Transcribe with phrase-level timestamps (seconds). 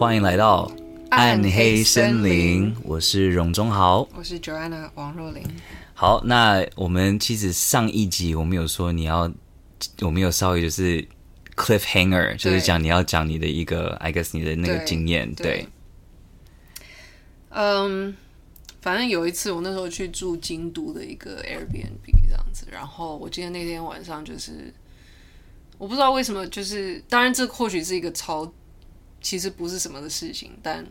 [0.00, 0.72] 欢迎来到
[1.10, 5.42] 暗黑森林，我是荣忠豪，我是 Joanna 王若琳。
[5.92, 9.30] 好，那我们其实上一集我们有说你要，
[10.00, 11.06] 我们有稍微就是
[11.54, 15.68] cliffhanger，就是讲你要讲你的一个，I guess 你的那个经验，对。
[17.50, 18.16] 嗯，
[18.80, 24.72] 反正有一次我那时候去住京都的一个 Airbnb 这样子，然后我记得那天晚上就是。
[25.76, 28.50] 我不知道为什么，就是当然这或许是一个超，
[29.20, 30.86] 其实不是什么的事情，但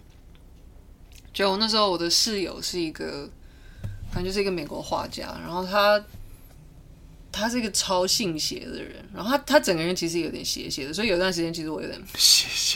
[1.34, 3.30] 就那时候我的室友是一个，
[4.12, 6.04] 反正就是一个美国画家，然后他
[7.32, 12.02] 他是一个超信邪的人，然后他他整个人其实有点邪邪的，所以有段时间其实我有点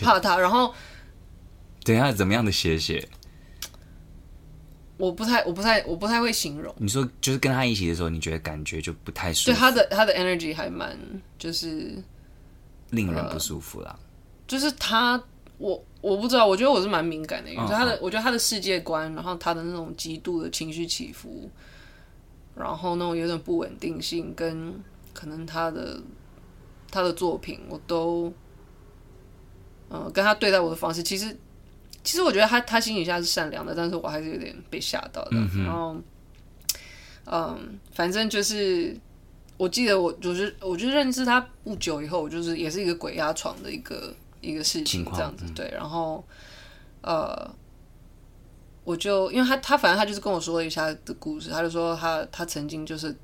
[0.02, 0.74] 怕他，然后
[1.84, 3.08] 等一下怎么样的邪邪？
[4.96, 6.74] 我不太我不太我不太会形容。
[6.78, 9.52] 你说就是跟他一起的时候，你觉得感觉就不太舒服。
[9.52, 10.98] 对他的他的 energy 还蛮
[11.38, 12.02] 就是
[12.92, 13.90] 令人不舒服啦。
[13.90, 14.00] 呃、
[14.48, 15.22] 就是他
[15.64, 21.50] 我我不知道，我觉得我是蛮敏感的，因为他的、哦、我觉得他的世界观，然后他的那种极度的情绪起伏，
[22.56, 24.74] 然后那种有点不稳定性，跟
[25.14, 26.02] 可能他的
[26.92, 28.28] 他的作品，我都
[29.90, 31.36] 嗯、呃、跟他对待我的方式，其实。
[32.06, 35.38] 其实我觉得他他心底下是善良的，但是我还是有点被吓到的。
[35.38, 35.96] 嗯、然后，
[37.24, 38.94] 嗯，反正就是，
[39.56, 45.46] 我记得我就是，我就认识他不久以后，我就是也是一个鬼压床的一个一个事情这样子。
[45.56, 46.24] 对，然后，
[47.02, 47.50] 呃，
[48.84, 53.16] 我就因为他他反正他就是跟我说了一下的故事，他就说他他曾经就是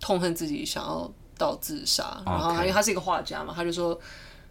[0.00, 4.00] 痛恨自己想要到自杀，然后因为他是一个画家嘛，他就说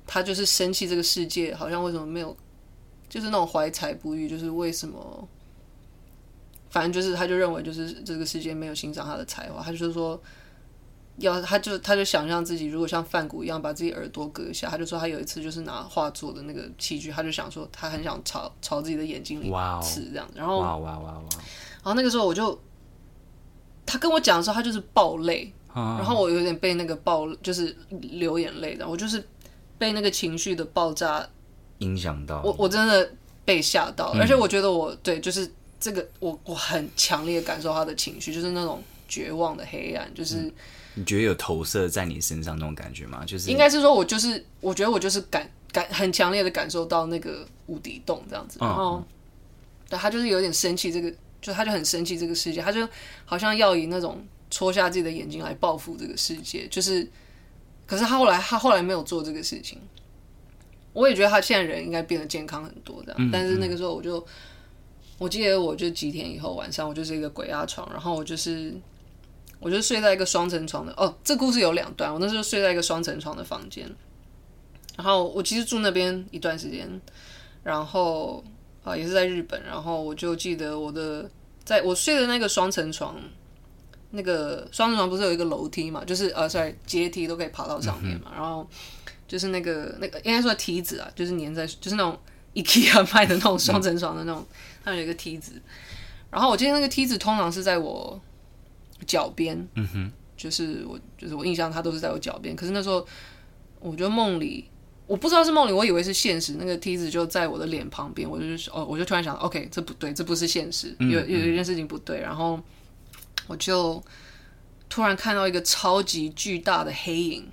[0.06, 2.36] 他就是生气这个世界好像为什么没有。
[3.10, 5.28] 就是那种怀才不遇，就是为什么？
[6.70, 10.18] 反正就是，他就认为就是这个世界没有欣赏他的才华，他就说
[11.18, 19.52] 要，他就他就想象自己如果像梵谷一样把自己耳朵割下，他就说他有一次就是拿画作的那个器具，他就想说他很想朝朝自己的眼睛里
[19.82, 21.30] 刺这样，然后哇哇哇哇，
[21.84, 22.60] 然后那个时候我就
[23.86, 29.24] 他跟我讲的时候，他就是爆泪，然后我有点被那个爆就是流眼泪的，我就是
[29.78, 31.28] 被那个情绪的爆炸。
[31.80, 33.12] 影响到我，我真的
[33.44, 40.54] 被吓到，嗯、而且我觉得我对，就是这个，我我很强烈感受他的情绪，就是那种绝望的黑暗，就是、嗯、
[40.94, 43.24] 你觉得有投射在你身上那种感觉吗？
[43.26, 49.06] 就是应该是说，我就是我觉得我就是感感很强烈的感受到那个无底洞这样子，然后、嗯、
[49.90, 52.88] 对他就是有点生气，这个就他就很生气这个世界，他就
[53.26, 57.08] 好像要以那种戳下自己的眼睛来报复这个世界，就是
[57.86, 59.80] 可是他后来他后来没有做这个事情。
[60.94, 64.22] 我也觉得他现在人应该变得健康很多这样，但是那个时候我就，
[65.18, 68.74] 我记得我就几天以后晚上我就是一个鬼压床，然后我就是，
[69.62, 73.90] 我就睡在一个双层床的哦，这故事有两段，我那时候睡在一个双层床的房间，
[74.98, 76.90] 然后我其实住那边一段时间，
[77.64, 78.44] 然后
[78.84, 81.30] 啊也是在日本，然后我就记得我的
[81.64, 83.16] 在我睡的那个双层床，
[84.10, 88.68] 那个双层床不是有一个楼梯嘛，就是呃，sorry 阶梯都可以爬到上面嘛，然后。
[89.28, 92.20] 就是那个那个应该说梯子啊，就是粘在，就是那种
[92.54, 94.46] IKEA 卖的那种双层床的那种，
[94.84, 95.54] 它、嗯、有一个梯子。
[96.30, 98.20] 然后我记得那个梯子通常是在我
[99.06, 102.56] 脚边，嗯哼，就是我就是我印象他都是在我脚边。
[102.56, 103.06] 可是那时候
[103.80, 104.66] 我觉得梦里，
[105.08, 112.20] 我不知道是梦里，我以为是现实，那个梯子就在我的脸旁边，我就哦，我就突然想，OK，这不对，这不是现实，有有一件事情不对。
[112.20, 112.60] 然后
[113.48, 114.04] 我就
[114.90, 117.48] 突然看到一个超级巨大的黑影。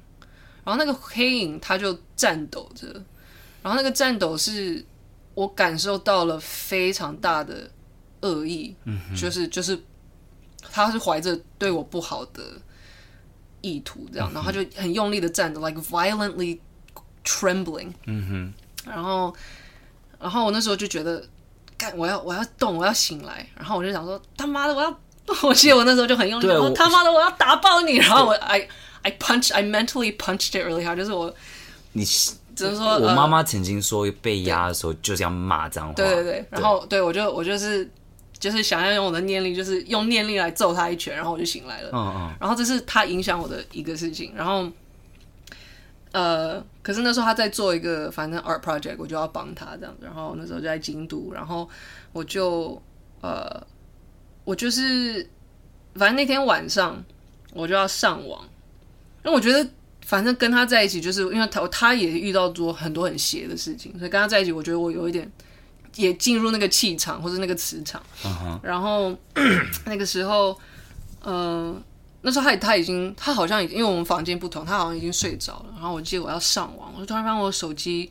[0.64, 2.86] 然后那个黑影，它就颤抖着，
[3.62, 4.84] 然后那个颤抖是
[5.32, 7.70] 我感受到了非常大的
[8.20, 9.80] 恶意，嗯、哼就是就是
[10.72, 12.42] 他是怀着对我不好的
[13.60, 16.58] 意图，这样，然后他就很用力的站着，like violently
[17.24, 19.34] trembling，嗯哼，然后
[20.20, 21.22] 然后我那时候就觉得，
[21.76, 25.00] 干，我要我要动，我要醒来，然后我就想说，他妈的，我要，
[25.42, 28.68] 我记得我那时候就很用力，我他妈的，我要打爆你，然后我 I
[29.02, 30.96] I punch, I mentally punched it really hard。
[30.96, 31.32] 就是我，
[31.92, 35.94] 你只能说，我妈妈曾经说被压的时候就是要骂脏话。
[35.94, 37.88] 对对对，然后对我就我就是
[38.38, 41.90] 就是想要用我的念力，就是用念力来揍他一拳，然后我就醒来了。
[41.92, 42.34] 嗯嗯。
[42.40, 44.32] 然后这是他影响我的一个事情。
[44.36, 44.70] 然后，
[46.12, 50.04] 呃，可是那时候他在做一个反正 art project，我就要帮他这样子。
[50.04, 51.68] 然后那时候就在京都，然后
[52.12, 52.80] 我就
[53.20, 53.66] 呃，
[54.44, 55.28] 我就是
[55.94, 57.04] 反正那天晚上
[57.52, 58.48] 我就要上网。
[59.24, 59.68] 因为我觉得，
[60.06, 65.30] 反正跟他在一起，就是因为他他也遇到过很多很邪的事情，所以跟他在一起，我觉得我有一点
[65.96, 68.02] 也进入那个气场或者那个磁场。
[68.22, 68.60] Uh huh.
[68.62, 69.16] 然后
[69.86, 70.58] 那个时候，
[71.22, 71.34] 嗯、
[71.72, 71.82] 呃，
[72.22, 75.66] 那时候他他已经他好像已经因为我们房间不同，他好像已经睡着了。
[75.74, 78.10] 然后我记得我要上网，我就突然发现我手机，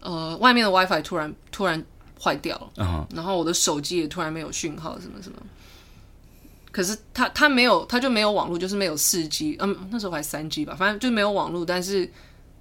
[0.00, 1.84] 呃，外面的 WiFi 突然突然
[2.22, 5.38] 坏掉了嗯，然后我的手机也突然没有讯号，什么什么。
[6.72, 12.10] 可是他他没有，他就没有网络，就是没有四 G，嗯，那时候还三 G 吧，反正就没有网络，但是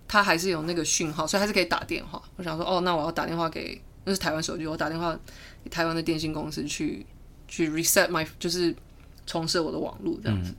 [0.07, 2.21] 他还是有那个讯号，所以还是可以打电话。
[2.37, 5.19] 我想说，哦，那我要打电话给，那是台湾手机，我打电话
[5.63, 7.05] 给台湾的电信公司去
[7.47, 8.73] 去 reset my，就是
[9.25, 10.51] 重设我的网络这样子。
[10.51, 10.55] 嗯、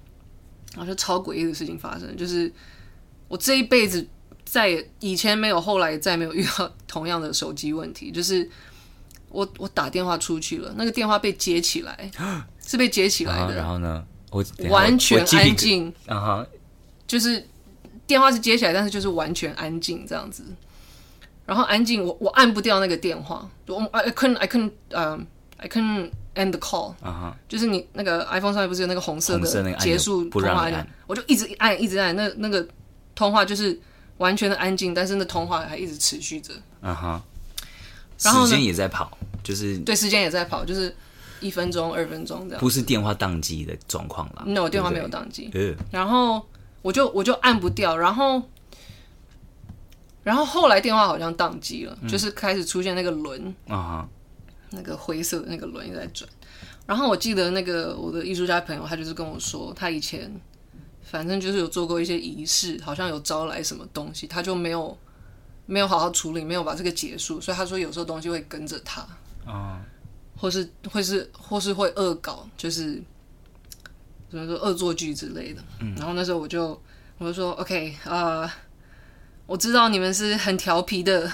[0.76, 2.52] 然后就超诡异的事情发生，就是
[3.28, 4.06] 我这一辈子
[4.44, 8.48] 再也以前没有，后来再没有遇到同样的手机问题， 就是
[9.30, 12.10] 我我打电话出去了，那个电话被接起来。
[12.68, 16.46] 是被接起来的，啊、然后呢，我完全安静，啊哈，
[17.06, 17.46] 就是
[18.08, 20.42] 电话是接起来，但是就是完全安静这样子。
[21.46, 25.22] 然后安静，我我按不掉那个电话，我 I couldn't I couldn't 呃、um,
[25.56, 32.66] I couldn't end the call，啊哈，就是你那个 iPhone 上面不是有那个红色的结束通话按，我就一直按一直按，那那个
[33.14, 33.80] 通话就是
[34.18, 36.52] 完全的安静，但是那通话还一直持续着，
[36.82, 37.22] 啊哈，
[38.20, 40.94] 然后时间也在跑，就是对，时间也在跑，就是。
[41.38, 44.42] 一分钟、二分钟这样，不是电话宕机的状况啦。
[44.46, 45.50] No，电话没有宕机。
[45.90, 46.42] 然后
[46.80, 48.42] 我就我就按不掉，然后
[50.26, 54.04] 然后后来电话好像宕机了，嗯、就是开始出现那个轮啊，
[54.70, 56.28] 那个灰色的那个轮一直在转。
[56.84, 60.28] 然后我记得那个我的艺术家朋友，他就是跟我说，他以前
[61.00, 64.98] 反正就是有做过一些仪式，好像有招来什么东西，他就没有
[65.66, 69.06] 没有好好处理，没有把这个结束，所以他说有时候东西会跟着他
[69.44, 69.80] 啊。
[70.38, 73.02] 或是会是或是会恶搞，就是
[74.28, 75.62] 怎么说恶作剧之类的。
[75.80, 76.78] 嗯，然后那时候我就
[77.16, 78.50] 我就说，OK 啊、呃，
[79.46, 81.30] 我知道你们是很调皮的，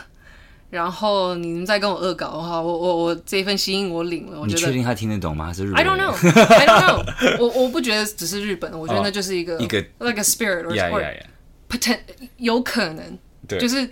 [0.71, 4.41] 然后你们在跟我恶搞的话，我我我这一份心意我领了。
[4.41, 5.47] 我觉得你确定他听得懂吗？
[5.47, 6.13] 还是日本？I don't know,
[6.55, 7.49] I don't know 我。
[7.49, 11.23] 我我不觉得只是日本，我觉得那就是一个、oh, 一个 like a spirit or, yeah, yeah, yeah.
[11.69, 11.99] potent
[12.37, 13.19] 有可能，
[13.49, 13.89] 对，就是。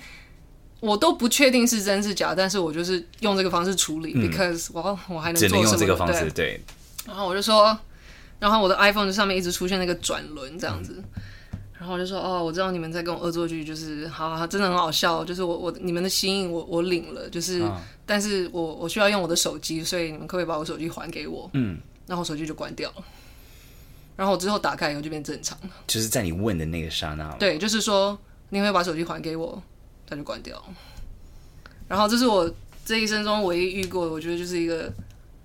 [0.81, 5.61] 我都不确定是真是假，但是我就是用这个方式处理、嗯、，because 我我还能做什么？
[5.61, 6.31] 只能用这个方式，对。
[6.31, 6.61] 对，
[7.06, 7.78] 然后我就说，
[8.38, 11.22] 然后我的 iPhone 上面一直出现那个转轮这样子，嗯、
[11.81, 21.49] 然后我就说，哦，我知道你们在跟我恶作剧，就是好，好，真的很好笑，就是我我你们的心意我我领了，就是，啊、但是我我需要用我的手机，所以你们可不可以把我手机还给我？
[21.55, 23.05] 嗯，然后手机就关掉了，
[24.15, 28.17] 然后我之后打开以后就变正常了，就是在你问的那个刹那，对，就是说
[28.50, 29.61] 你会把手机还给我。
[30.11, 30.61] 他就关掉，
[31.87, 32.53] 然后这是我
[32.85, 34.93] 这一生中唯一遇过的，我觉得就是一个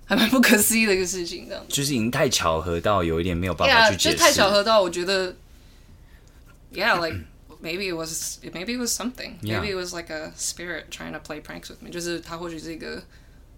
[0.04, 1.64] 还蛮不可思议的一个事情，这样。
[1.68, 5.32] 就是已经太巧合到有一点没有办法去解释，就太巧合到我觉得
[6.72, 7.24] ，Yeah，like
[7.62, 11.18] maybe it was maybe it was something, maybe it was like a spirit trying to
[11.18, 13.02] play pranks with me，就是他或许是一个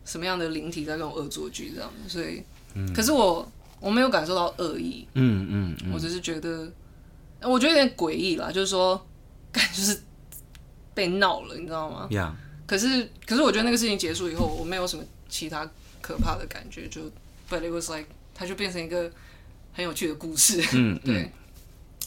[0.04, 2.42] 什么样的灵体在跟我恶作剧这样，所以，
[2.74, 3.50] 嗯、可是我
[3.80, 6.70] 我没有感受到恶意，嗯嗯，嗯我只是觉得
[7.42, 9.06] 我觉得有点诡异啦，就是说
[9.52, 10.00] 感觉就是。
[10.94, 12.32] 被闹了，你知道吗？Yeah.
[12.66, 15.64] 可是，可是我觉得那个事情结束以后，我没有什么其他
[16.00, 17.02] 可怕的感觉，就
[17.48, 19.08] ，But it was like，它就变成一个
[19.72, 20.60] 很有趣的故事。
[20.72, 21.22] 嗯，对。
[21.22, 21.32] 嗯、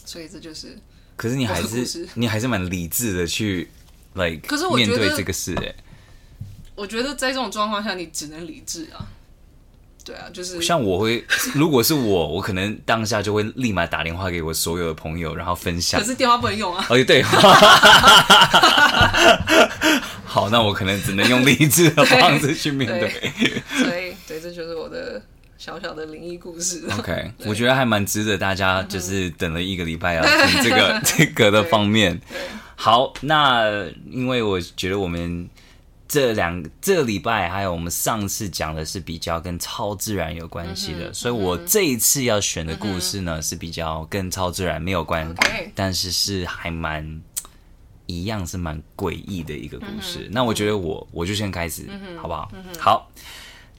[0.04, 0.78] 所以这就是。
[1.22, 3.68] 可是你还是你还是蛮理智的去
[4.14, 5.72] ，like，可是我觉得面对这个事，哎。
[6.74, 9.06] 我觉得在这种状况下，你只能理智啊。
[10.04, 11.24] 对啊，就是像我会，
[11.54, 16.00] 如果是我，我可能当下就会立马打电话给我所有的朋友，然后分享。
[16.00, 16.84] 可是电话不能用啊。
[16.90, 17.22] 哦，对。
[20.24, 23.08] 好，那我可能只能用理智的方式去面对。
[23.08, 25.01] 对，所以，对，这就是我的
[25.64, 26.84] 小小的灵异故事。
[26.98, 32.20] OK， 我觉得还蛮值得大家就是等了一个礼拜要听这个 这个的方面。
[32.74, 35.48] 好，那因为我觉得我们。
[36.08, 45.34] 这两这个礼拜还有我们上次讲的是比较跟超自然有关系的，嗯、所以我这一次要选的故事呢、嗯、是比较跟超自然没有关
[45.74, 47.22] 但是是还蛮
[48.04, 50.24] 一样是蛮诡异的一个故事。
[50.24, 52.50] 嗯、那我觉得我我就先开始，嗯、好不好？
[52.52, 53.10] 嗯、好，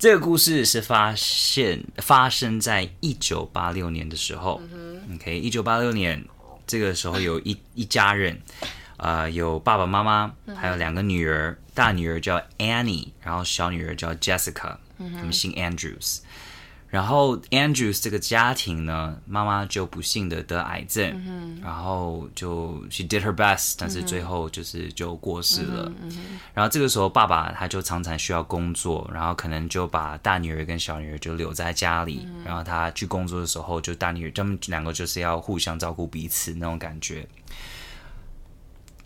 [0.04, 4.62] 这个故事是发现发生在一九八六年的时候。
[4.74, 6.22] 嗯、OK，一九八六年
[6.68, 8.38] 这个时候有一 一家人。
[8.98, 16.20] 啊、呃，有爸爸妈妈，还有两个女儿，大女儿叫 Annie，然后小女儿叫 Jessica，他们姓 Andrews。
[16.94, 25.92] 然后 Andrews 这个家庭呢，妈妈就不幸的得癌症，然后就 she did her best，但是最后就是就过世了。
[26.54, 37.28] 然后这个时候爸爸他就常常需要工作，然后可能就把大女儿跟小女儿就留在家里，然后他去工作的时候，就大女儿他们两个就是要互相照顾彼此那种感觉。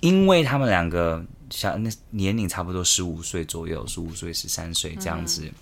[0.01, 5.53] 因为他们两个小那年龄差不多十五岁左右，十五岁十三岁这样子，嗯、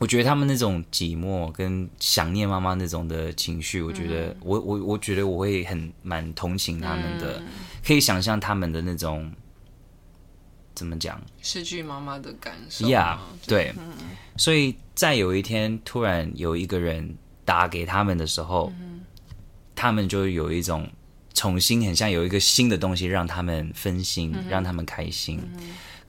[0.00, 7.46] 我觉得他们那种寂寞跟想念妈妈那种的情绪，我觉得、嗯、我我我觉得我会很蛮同情他们的，嗯、
[7.86, 9.30] 可以想象他们的那种
[10.74, 11.20] 怎么讲？
[11.42, 12.86] 失去妈妈的感受。
[12.86, 13.74] Yeah，对。
[13.76, 13.92] 嗯、
[14.38, 19.02] 所以在有一天突然有一个人打给他们的时候，嗯、
[19.74, 20.88] 他们就有一种
[21.34, 25.38] 重新很像有一个新的东西让他们分心，嗯、让他们开心。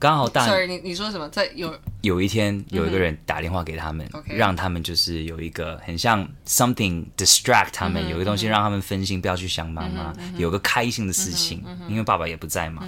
[0.02, 1.28] 嗯刚好大，sorry，你你说什么？
[1.28, 12.82] 在有有一天有一个人打电话给他们，嗯、让他们就是有一个很像 something distract 他们，嗯、有一个东西让他们分心，不要去想妈妈，嗯、有个开心的事情，嗯、因为爸爸也不在嘛。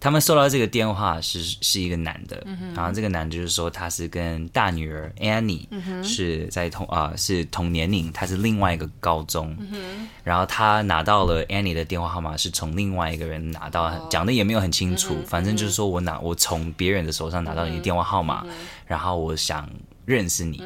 [0.00, 18.50] 嗯他们收到这个电话是是一个男的，嗯、然后这个男的就是说他是跟大女儿 Annie、嗯、是在同啊、呃、是同年龄，他是另外一个高中，嗯、然后他拿到了 Annie 的电话号码是从另外一个人拿到，哦、讲的也没有很清楚，嗯、反正就是说我拿我从别人的手上拿到你的电话号码，嗯、
[18.86, 19.68] 然后我想
[20.06, 20.62] 认识你，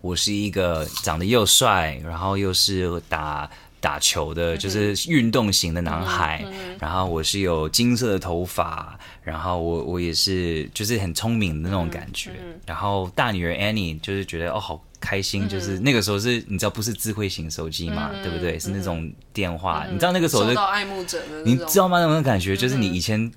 [0.00, 3.50] 我是一个长得又帅，然后又是打。
[3.82, 6.44] 打球的，就是运动型的男孩，
[6.78, 12.30] 然后我是有金色的头发，然后我我也是就是很聪明的那种感觉，
[12.64, 18.56] 然后大女儿 Annie 就是觉得哦好开心，嗯、就是那个时候是你知道不是智慧型手机嘛，嗯、对不对？
[18.56, 21.98] 是那种电话，嗯、你知道那个时候是爱慕者的，你知道吗？
[21.98, 23.32] 那种感觉就是你以前。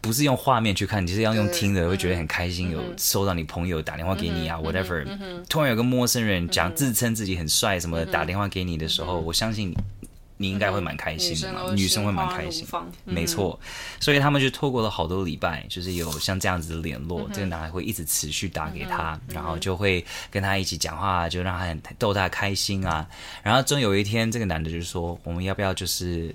[0.00, 2.70] 不是用画面去看，你就是要用听的，会觉得很开心。
[2.70, 5.04] 有收到你朋友打电话给你啊，whatever。
[5.48, 9.74] 突然有个陌生人讲自称自己很帅什么的打电话给你的时候，我相信
[10.38, 12.66] 你应该会蛮开心的嘛，女生会蛮开心。
[13.04, 13.60] 没错，
[14.00, 23.06] 所以他们就透过了好多礼拜，就是有像这样子的联络，这个男孩会一直持续打给他，然后就会跟他一起讲话，就让他很逗他开心啊。
[23.42, 26.34] 然后终有一天，这个男的就说：“我们要不要就是？”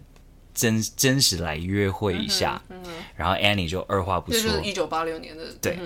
[0.55, 5.77] 真真实来约会一下，嗯嗯、然后 Annie 就二话不说，就是一九八六年的，对、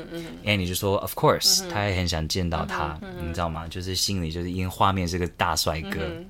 [0.46, 3.68] Annie 就说 Of course，他、嗯、也很想见到他，你知道吗？
[3.68, 6.00] 就是心里就是因为画面是个大帅哥。
[6.02, 6.28] 嗯、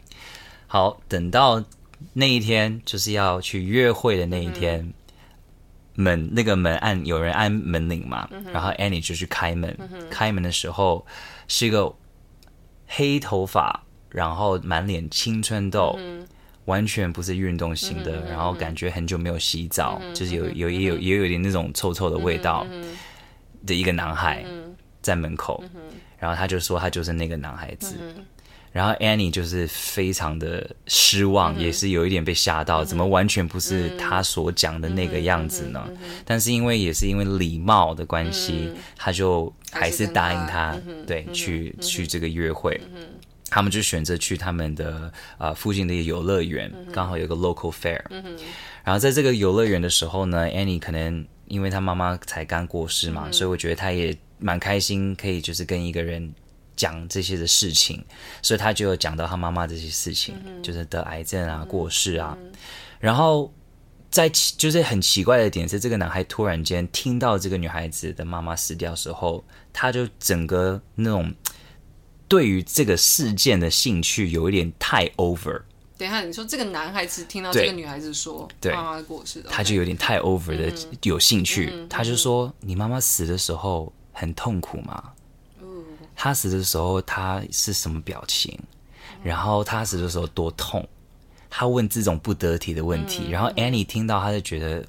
[0.67, 1.62] 好，等到
[2.13, 4.93] 那一天就是要去约会的那一天，嗯、
[5.96, 11.05] 门那个门按有人按门铃嘛，嗯、然后 Annie 就去开门，嗯、开门的时候
[11.50, 11.93] 是一个
[12.88, 15.93] 黑头发，然后满脸青春痘。
[16.00, 16.25] 嗯
[16.69, 22.65] 完全不是运动型的，然后感觉很久没有洗澡，就是有有也有也有点那种臭臭的味道
[23.65, 24.45] 的一个男孩
[25.01, 25.63] 在门口，
[26.19, 27.95] 然后他就说他就是那个男孩子，
[28.71, 35.83] 然后 Annie 就是非常的失望，也是有一点被吓到，怎么完全不是他所讲的那个样子呢？
[36.23, 42.79] 但是因为也是因为礼貌的关系，他就还是答应他，对，去去这个约会。
[43.49, 48.01] 他们就选择去他们的呃附近的一个游乐园，嗯、刚好有个 local fair。
[48.09, 48.37] 嗯、
[48.83, 56.33] 然后在这个游乐园的时候呢，Annie 可能因为她妈妈才刚过世嘛，嗯、所以我觉得她也蛮开心，可以就是跟一个人
[56.75, 58.03] 讲这些的事情，
[58.41, 62.37] 所以她就有讲到她妈妈这些事情，嗯、就是得癌症啊、过世啊。
[62.39, 62.51] 嗯、
[62.99, 63.51] 然后
[64.11, 71.33] 在就是很奇怪的点是，这个男孩突然间听到这个女孩子的妈妈死掉的时候，他就整个那种。
[72.29, 75.62] 对于这个事件的兴趣有一点太 over。
[75.98, 80.71] 等一下，你说这个男孩子听到这个女孩子说妈妈过世的，他就有点太 over 的
[81.03, 81.74] 有兴趣。
[81.89, 85.03] 他就说：“你妈妈死的时候很痛苦吗？
[86.15, 88.57] 他死的时候他是什么表情？
[89.21, 90.88] 然后他死的时候多痛？”
[91.50, 94.86] 他问这种不得体的问题，然后 Annie 听到，他就觉得。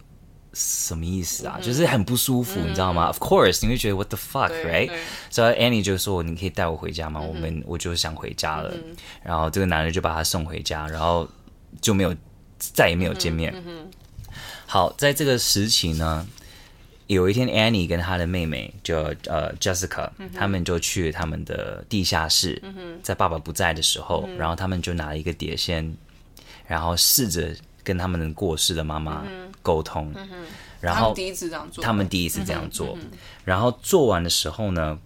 [0.52, 1.57] 什么意思啊？
[1.59, 4.90] 嗯、就是很不舒服，嗯、你知道吗？Of course，你会觉得 What the fuck，right？
[5.30, 7.21] 所以 Annie 就说：“你可以带我回家吗？
[7.23, 8.71] 嗯、我们我就想回家了。
[8.75, 11.28] 嗯”然后这个男的就把他送回家，然后
[11.80, 12.12] 就没有
[12.59, 13.54] 再也没有见面。
[14.66, 16.26] 好，在这个时期呢，
[17.07, 25.97] 有一天 Annie 跟她的妹妹就呃 Jessica，、嗯、他们就去了他们的地下室，嗯、在爸爸不在的时候，嗯、然后他们就拿了一个碟仙，
[26.66, 27.54] 然后试着。
[27.90, 29.25] 跟他们过世的妈妈
[29.62, 30.14] 沟通，
[30.80, 34.97] 然后他们第一次这样做，他们第一次这样做，嗯嗯、然后做完的时候呢，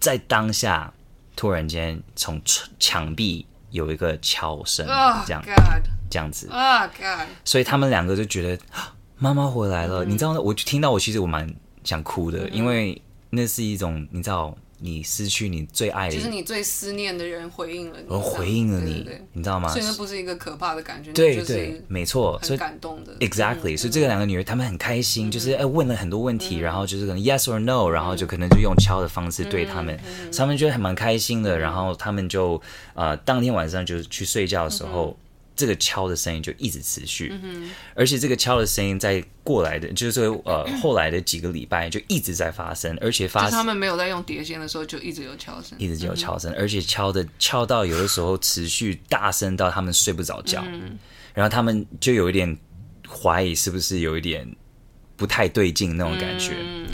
[0.00, 0.90] 在当下
[1.36, 2.40] 突然间从
[2.78, 5.44] 墙壁有一个敲声，哦、这样
[6.08, 8.64] 这样子，哦、God 所以他们两个就觉得
[9.18, 10.02] 妈妈回来了。
[10.06, 14.56] 嗯、你知道，我就听到我其实我蛮想哭的，嗯、因为那是一种你知道。
[14.80, 19.68] 你失去你最爱的，就是你最思念的人回应了你，而回应了你，你知道吗？
[19.68, 23.16] 所以那不是一个可怕的感觉，对对，没错，很感动的。
[23.18, 29.98] Exactly，所以这个两个女儿她们很开心，就是哎问了很多问题，然后就是可能 yes or no，然后就可能就用敲的方式对他们，
[30.36, 32.60] 他们觉得还蛮开心的，然后他们就
[32.94, 35.16] 呃当天晚上就去睡觉的时候。
[35.58, 50.96] 这个敲的声音就一直持续，嗯、而且这个敲的声音在过来的，就是说呃后来的几个礼拜就一直在发生，而且发生他们没有在用碟仙的时候就一直有敲声，一直就有敲声，嗯、而且敲的敲到有的时候持续大声到他们睡不着觉，嗯、
[51.34, 52.56] 然后他们就有一点
[53.08, 54.48] 怀疑是不是有一点
[55.16, 56.52] 不太对劲那种感觉。
[56.60, 56.86] 嗯、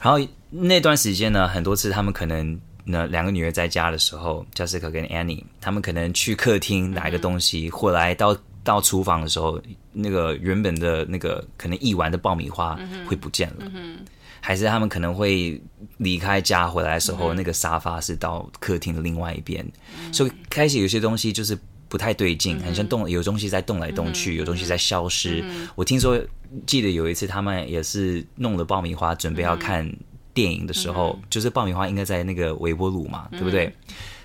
[0.00, 0.18] 然后
[0.50, 9.60] 那段时间呢，很多次他们可能那两个女儿在家的时候，Jessica 跟 Annie，他们可能去客厅拿一个东西，回、嗯、来到到厨房的时候，
[9.92, 13.98] 那个原本的那个可能一碗的爆米花会不见了，嗯、
[14.40, 15.60] 还是他们可能会
[15.96, 19.66] 离开家回来的时候，嗯、那个沙发是到客厅的另外一边，
[19.98, 21.58] 嗯、所以开始有些东西就是。
[21.88, 25.44] 不太对劲，很像动，有东西在动来动去，有东西在消失。
[25.74, 26.18] 我听说，
[26.64, 29.86] 记得有一次他们也是弄了爆米花，准备要看
[30.34, 33.74] 电影的时候，就是爆米花应该在那个微波炉嘛，对不对？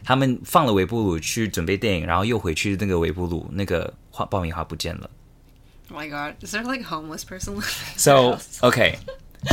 [0.03, 5.09] 他们放了微波炉去准备电影，然后又回去那个微波炉，那个花爆米花不见了。
[5.89, 6.35] Oh my God!
[6.41, 7.61] Is there like a homeless person?
[7.95, 8.95] So, okay.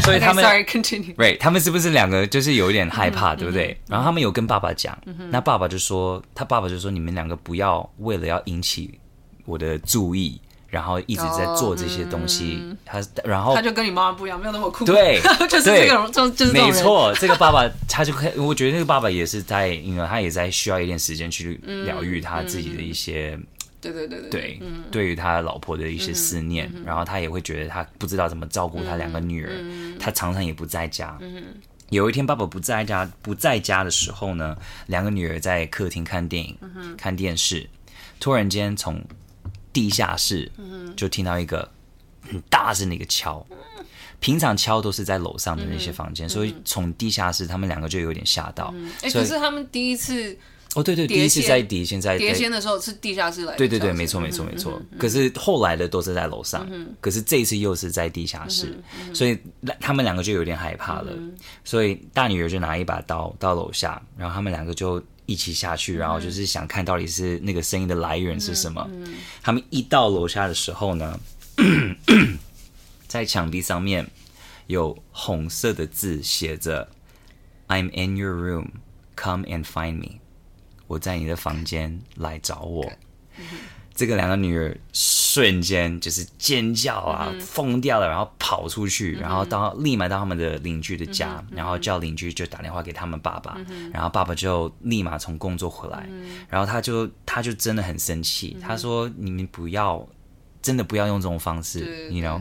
[0.03, 1.15] 所以他们 sorry, continue.
[1.15, 3.79] Right，他们是不是两个就是有一点害怕，对不对？
[3.87, 4.99] 然后他们有跟爸爸讲，
[5.31, 8.99] 那爸爸就说，他爸爸就说，你们两个不要为了要引起
[9.45, 10.41] 我的注意，
[10.75, 12.61] 然后一直在做这些东西。
[12.85, 14.85] 他然后他就跟你妈妈不一样，没有那么酷。
[14.85, 17.15] 对， 就是这种，就就是没错。
[17.15, 23.39] 这个爸爸他就可以，我觉得那个爸爸也是在，因为他也在需要一点时间去疗愈他自己的一些。
[23.81, 31.15] 对对对对，对，嗯、对于他老婆的一些思念，嗯、然后他也会觉得他不知道怎么照顾他两个女儿，嗯、他常常也不在家。
[31.21, 31.45] 嗯、
[31.91, 37.69] 有一天爸爸不在家不在家的时候呢，两个女儿在客厅看电影、嗯、看电视，
[38.19, 38.99] 突然间从
[39.75, 40.51] 地下室
[40.97, 41.69] 就听到一个
[42.23, 43.47] 很大声的一个敲，
[44.21, 48.73] 平常敲都是在楼上的那些房间，嗯、所以从地下室他们两个就有点吓到。
[49.03, 50.35] 哎、嗯，可是他们第一次。
[50.75, 53.59] 哦，对对，第一次在底，线在碟仙的时候是地下室来的。
[53.59, 54.83] 对对对，没错没错没错。
[54.99, 56.69] 可是后来的都是在楼上，
[57.01, 58.77] 可是这一次又是在地下室，
[59.15, 59.39] 所以
[59.79, 61.13] 他们两个就有点害怕了。
[61.63, 68.89] 所以大女儿就拿一把刀到楼下，然后他们两个就一起下去，然后就是想看到底是那个声音的来源是什么。
[69.43, 71.19] 他们一到楼下的时候呢，
[73.09, 74.07] 在墙壁上面
[74.67, 76.89] 有红色的字写着
[77.69, 78.69] ：“I'm in your room,
[79.17, 80.21] come and find me。”
[80.87, 82.93] 我在你的房间来找我，
[83.95, 93.57] 这个两个女儿瞬间就是尖叫啊，疯掉了，然后跑出去，然后到立马到他们的邻居的家，然后叫邻居就打电话给他们爸爸，
[93.93, 96.09] 然后爸爸就立马从工作回来，
[96.49, 100.07] 然后他就他就真的很生气，他说你们不要。
[100.65, 102.41] 真的不要用这种方式，你 you know。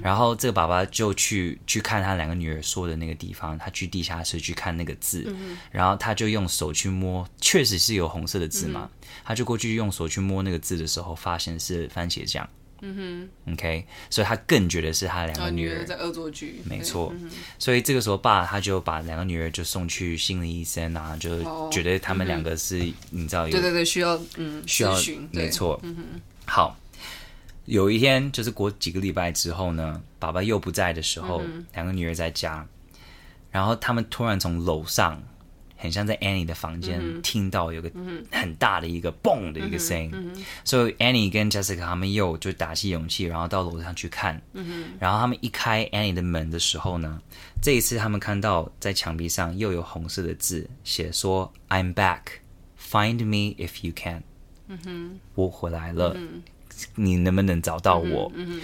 [0.00, 12.48] 然后这个爸爸就去去看他两个女儿说的那个地方，他去地下室去看那个字，嗯、然后他就用手去摸，确实是有红色的字嘛，嗯、他就过去用手去摸那个字的时候，发现是番茄酱。
[12.86, 17.12] 嗯哼，OK，所以他更觉得是他两个女儿，在恶作剧，没错。
[17.16, 24.94] 嗯、所以这个时候爸他就把两个女儿就送去心理医生啊，就觉得他们两个是、哦、你知道有，对对对，需要嗯需要，
[25.32, 25.80] 没错。
[25.82, 26.76] 嗯哼，好。
[27.66, 32.66] 有一天，就是过几个礼拜之后呢，爸爸又不在的时候，嗯、两个女儿在家，
[33.50, 35.22] 然后他们突然从楼上，
[35.76, 37.90] 很像在 Annie 的房间、嗯、听到有个
[38.30, 47.20] 很大的一个嘣的一个声音，所以 Annie 跟 Jessica 他们又就打起勇气，然后到楼上去看，嗯、然后他们一开 Annie 的门的时候呢，
[47.62, 52.20] 这一次他们看到在墙壁上又有红色的字写说 I'm back,
[52.78, 54.22] find me if you can，、
[54.68, 56.14] 嗯、我回来了。
[56.96, 58.30] 嗯你能不能找到我？
[58.34, 58.60] 嗯嗯、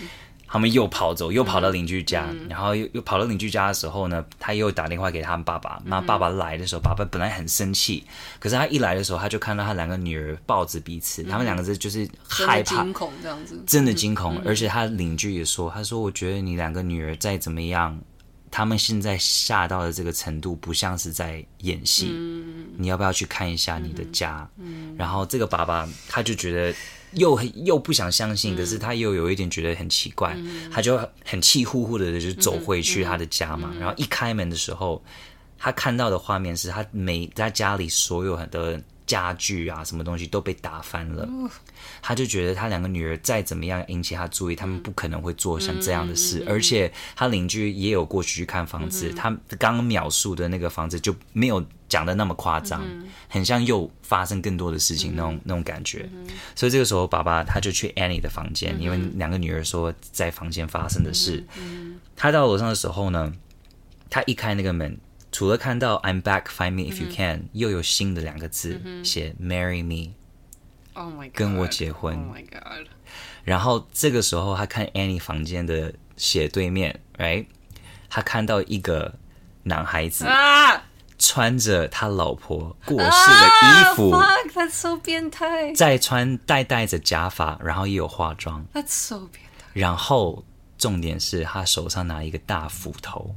[0.46, 5.80] 他们又跑走，又跑到邻居家，嗯、然后又又跑到邻居家的时候呢，他又打电话给他们爸爸。
[5.84, 8.04] 那、嗯、爸爸来的时候，爸爸本来很生气，
[8.38, 14.36] 可是他一来的时候，他就看到他两个女儿抱着彼此，嗯、他们两个字就是害怕、惊恐这样子，真的惊恐。
[14.36, 18.00] 嗯、而且他邻居也说，他说我觉得你两个女儿再怎么样，
[18.50, 22.10] 他们现在吓到的这个程度，不像是在演戏。
[22.12, 24.48] 嗯、你要不要去看一下你的家？
[24.58, 26.76] 嗯、然后这个爸爸他就觉得。
[27.12, 33.72] 又又不想相信，可是他又有一点觉得很奇怪，嗯、他就很气呼呼的就走回去他的家嘛。
[33.78, 35.02] 然后一开门的时候，
[35.58, 38.78] 他看到的画面是他每在家里所有很多
[39.10, 41.24] 家具啊，什么东西都被打翻了。
[41.24, 41.50] 哦、
[42.00, 46.44] 他就觉得他两个女儿再怎么样引起他注意，他们不可能会做像这样的事。
[46.48, 51.64] 而且他邻居也有过去去看房子，嗯、他刚刚描述的那个房子就没有。
[51.90, 61.44] 讲的那么夸张，嗯、很像又发生更多的事情那种、嗯、那种感觉，嗯、所以这个时候爸爸他就去 Annie 的房间，嗯、因为两个女儿说在房间发生的事。
[62.14, 63.32] 他到楼上的时候呢，
[64.08, 64.96] 他一开那个门，
[65.32, 72.16] 除了看到 I'm back, find me if you can，、嗯、又有新的两个字、嗯、写 Marry me，Oh my God，跟我结婚。
[72.16, 72.88] Oh my God，
[73.44, 77.46] 然后这个时候他看 Annie 房间的斜对面，Right，
[78.08, 79.14] 他看到一个
[79.64, 80.26] 男孩子。
[80.26, 80.84] 啊
[81.22, 85.70] 穿着他老婆过世的衣服，Fuck, that's so 变态。
[85.74, 89.66] 再穿戴戴着假发，然后也有化妆，That's so 变态。
[89.74, 90.42] 然后
[90.78, 93.34] 重点是他手上拿一个大斧头，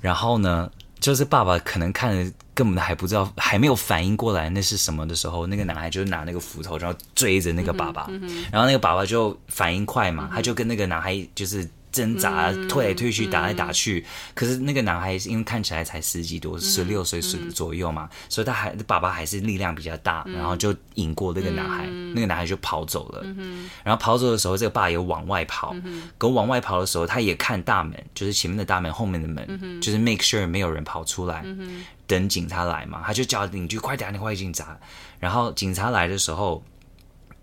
[0.00, 11.68] 然后呢，就是爸爸可能看了根本还不知道，还没有反应过来那是什么的时候，那个男孩就拿那个斧头，然后追着那个爸爸，嗯嗯、然后那个爸爸就反应快嘛，嗯、他就跟那个男孩就是。
[11.98, 14.00] 挣扎，推来推去，打来打去。
[14.00, 21.86] 嗯、可是那个男孩因为看起来才十几多，十六岁左右嘛，嗯、所以他还爸爸还是力量比较大，嗯、然后就赢过那个男孩。
[21.88, 23.22] 嗯、那个男孩就跑走了。
[23.24, 25.74] 嗯、然后跑走的时候，这个爸也往外跑。
[25.84, 33.02] 嗯、可往外跑的时候，他也看大门，就是前面的大门，后面的门，嗯、就是 make sure 没有人跑出来，嗯、等警察来嘛。
[33.04, 34.78] 他就叫邻居快点，你快警察。
[35.18, 36.62] 然后警察来的时候。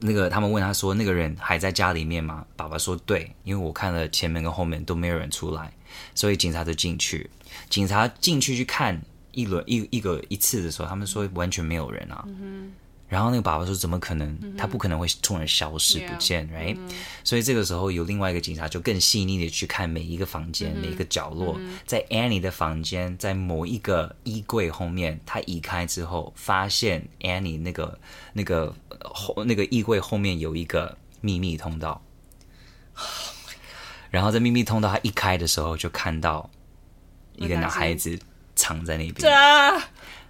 [0.05, 5.73] 那个他们问他说：“那个人还在家里面吗？”爸爸说：“对，因为我看了前面跟后面都没有人出来，
[6.13, 7.29] 所以警察就进去。
[7.69, 12.23] 警察进去去看一轮一一个一次的时候，他们说完全没有人啊。
[12.27, 12.71] 嗯
[13.07, 14.57] 然后那个爸爸说：“怎么可能？
[14.57, 16.89] 他不可能会突然消失不见 Yeah.，right？、嗯、
[17.23, 27.99] 所以这个时候有另外一个警察就更细腻的去看每一个房间、嗯、每一个角落，嗯、在 Annie 的房间，在某一个衣柜后面，他移开之后，发现 Annie 那个
[28.33, 32.01] 那个后那个衣柜后面有一个秘密通道。
[32.95, 33.05] Oh、
[34.09, 36.49] 然后在秘密通道他一开的时候，就看到
[37.35, 38.17] 一个男孩子
[38.55, 39.31] 藏在那边。”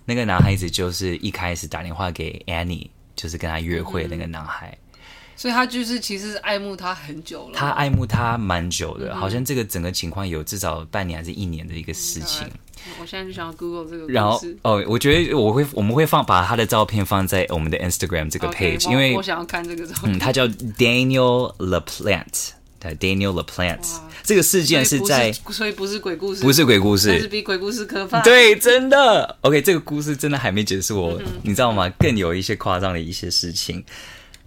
[0.05, 4.99] 那个男孩子就是一开始打电话给 Annie，就是跟他约会的那个男孩，嗯、
[5.35, 7.55] 所以他就是其实爱慕他很久了。
[7.55, 12.47] 他爱慕他蛮久的，嗯、好像这个整个情况有至少半年还是一年的一个事情。
[12.47, 20.15] 嗯、我现在就想要 Google 这个，然后哦，我觉得我会我们会放把他的照片放在我们的 Instagram 这个 page，、okay, 因为我想要看这个照片。
[20.15, 22.51] 嗯，他叫 Daniel LaPlante。
[22.93, 28.21] Daniel LaPlante，这个事件是在，所以不是鬼故事，不是鬼故事，但是比鬼故事可怕。
[28.21, 29.37] 对，真的。
[29.41, 31.89] OK，这个故事真的还没结束哦，嗯、你知道吗？
[31.97, 33.83] 更有一些夸张的一些事情。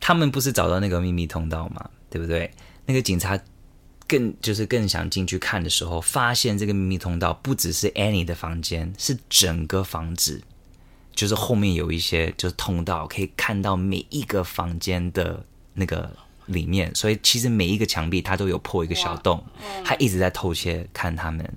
[0.01, 1.89] 他们不是找到那个秘密通道吗？
[2.11, 2.51] 对不对？
[2.87, 3.39] 那个警察
[4.07, 10.41] 更就是更想进去看的时候，发现这个秘密通道不只是 Annie 的房间，是整个房子，
[11.15, 16.11] 就是后面有一些就是通道，可以看到每一个房间的那个。
[16.49, 19.43] 里面，所以其实每一个墙壁它都有破一个小洞，
[19.85, 21.49] 他一直在偷窃看他们，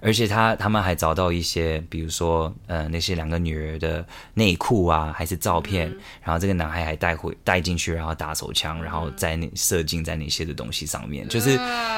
[0.00, 11.56] 而且他他们还找到一些，比如说呃那些两个女儿的内裤啊，还是照片，嗯、然后这个男孩还带回带进去，然后打手枪，然后在那射精在那些的东西上面，就是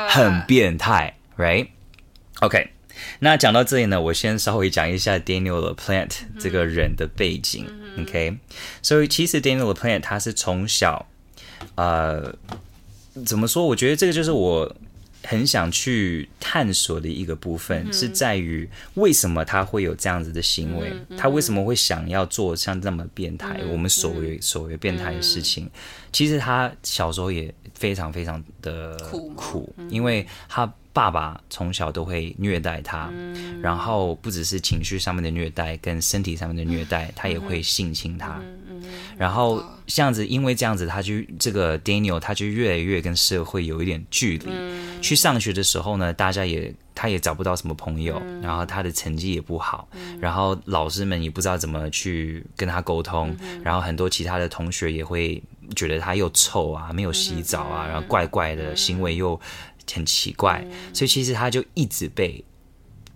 [0.09, 2.69] 很变态，right？OK，
[3.21, 7.67] 那讲到这里呢，我先稍微讲一下 Daniel LaPlante 这个人的背景
[7.99, 8.39] ，OK？
[8.83, 11.07] 所以其实 Daniel LaPlante 他是从小。
[11.75, 12.35] 呃，
[13.25, 13.65] 怎么说？
[13.67, 14.75] 我觉得这个就是我
[15.23, 25.65] 很想去探索的一个部分，嗯、是在于为什么他会有这样子的行为，嗯嗯、他为什么会想要做像这么变态，嗯、我们所谓、嗯、所谓变态的事情。
[25.65, 25.71] 嗯、
[26.13, 28.97] 其实他小时候也非常非常的
[29.37, 30.73] 苦，因为他。
[30.95, 38.41] 爸爸从小都会虐待他，嗯、然后不只是情绪上面的虐待，跟身体上面的虐待，嗯、他也会性侵他。
[38.71, 38.81] 嗯、
[39.19, 44.47] 然后这样子，因为这样子，他就这个 Daniel 他就越来越跟社会有一点距离。
[44.49, 55.43] 嗯、去上学的时候呢，大家也他也找不到什么朋友，嗯、然后他的成绩也不好，嗯、然后老师们也不知道怎么去跟他沟通，嗯、然后很多其他的同学也会
[55.75, 59.41] 觉得他又臭啊，没有洗澡啊，嗯、然后怪怪的行为又。
[59.93, 62.45] 很奇怪，所以其实他就一直被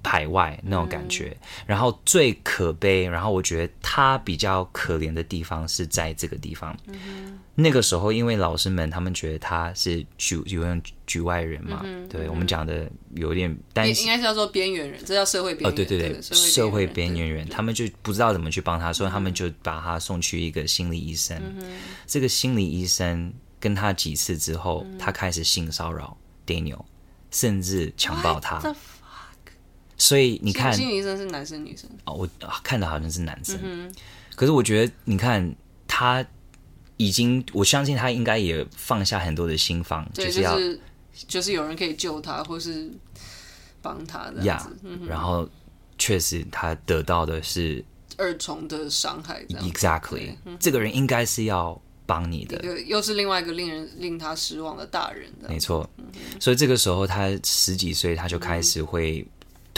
[0.02, 1.36] 排外那种感觉。
[1.66, 6.76] 然后最可悲，然后我觉得他比较可怜的地方是在这个地方。
[7.60, 15.72] 那个时候，因为老师们他们觉得他是局有点局外人嘛，对我们讲的有点担心，应该是叫做边缘人，这叫社会边缘。
[15.72, 21.42] 哦，对对对，社会边缘人，他们就不知道怎么去帮他，所以他们就把他送去一个心理医生。
[22.06, 26.16] 这个心理医生跟他几次之后，他开始性骚扰。
[26.48, 26.82] Daniel
[27.30, 28.58] 甚至强暴他，
[29.98, 31.90] 所以你看，心理医生是男生女生？
[32.06, 32.28] 哦，我
[32.62, 33.58] 看的好像是男生。
[33.62, 33.94] 嗯、
[34.34, 35.54] 可是我觉得，你看
[35.86, 36.24] 他
[36.96, 40.80] 已经，我相信他应该也放下很多的心防，就是要就是，
[41.12, 42.90] 就是有人可以救他，或是
[43.82, 44.32] 帮他
[45.06, 45.46] 然后
[45.98, 47.84] 确实他得到的是
[48.16, 49.44] 二重的伤害。
[49.46, 51.78] Exactly，、嗯、这个人应该是要。
[52.08, 55.30] 帮你的，又是另外一个令人令他失望的大人。
[55.46, 55.88] 没错，
[56.40, 59.24] 所以这个时候他十几岁，他就开始会。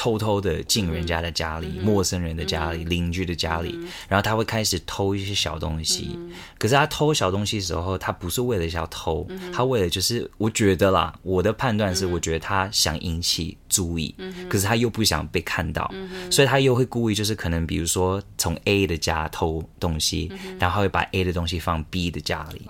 [0.00, 6.12] 偷偷的进人家的家里，嗯、陌生人的家里，嗯、邻居的家里，嗯、然后他会开始偷一些小东西。
[6.14, 22.62] 嗯、可是他偷小东西的时候，他不是为了想要偷，嗯、他为了就是，我觉得啦，我的判断是，我觉得他想引起注意，嗯、可是他又不想被看到，嗯、所以他又会故意就是可能比如说从 A 的家偷东西，嗯、然后会把 A 的东西放 B 的家里。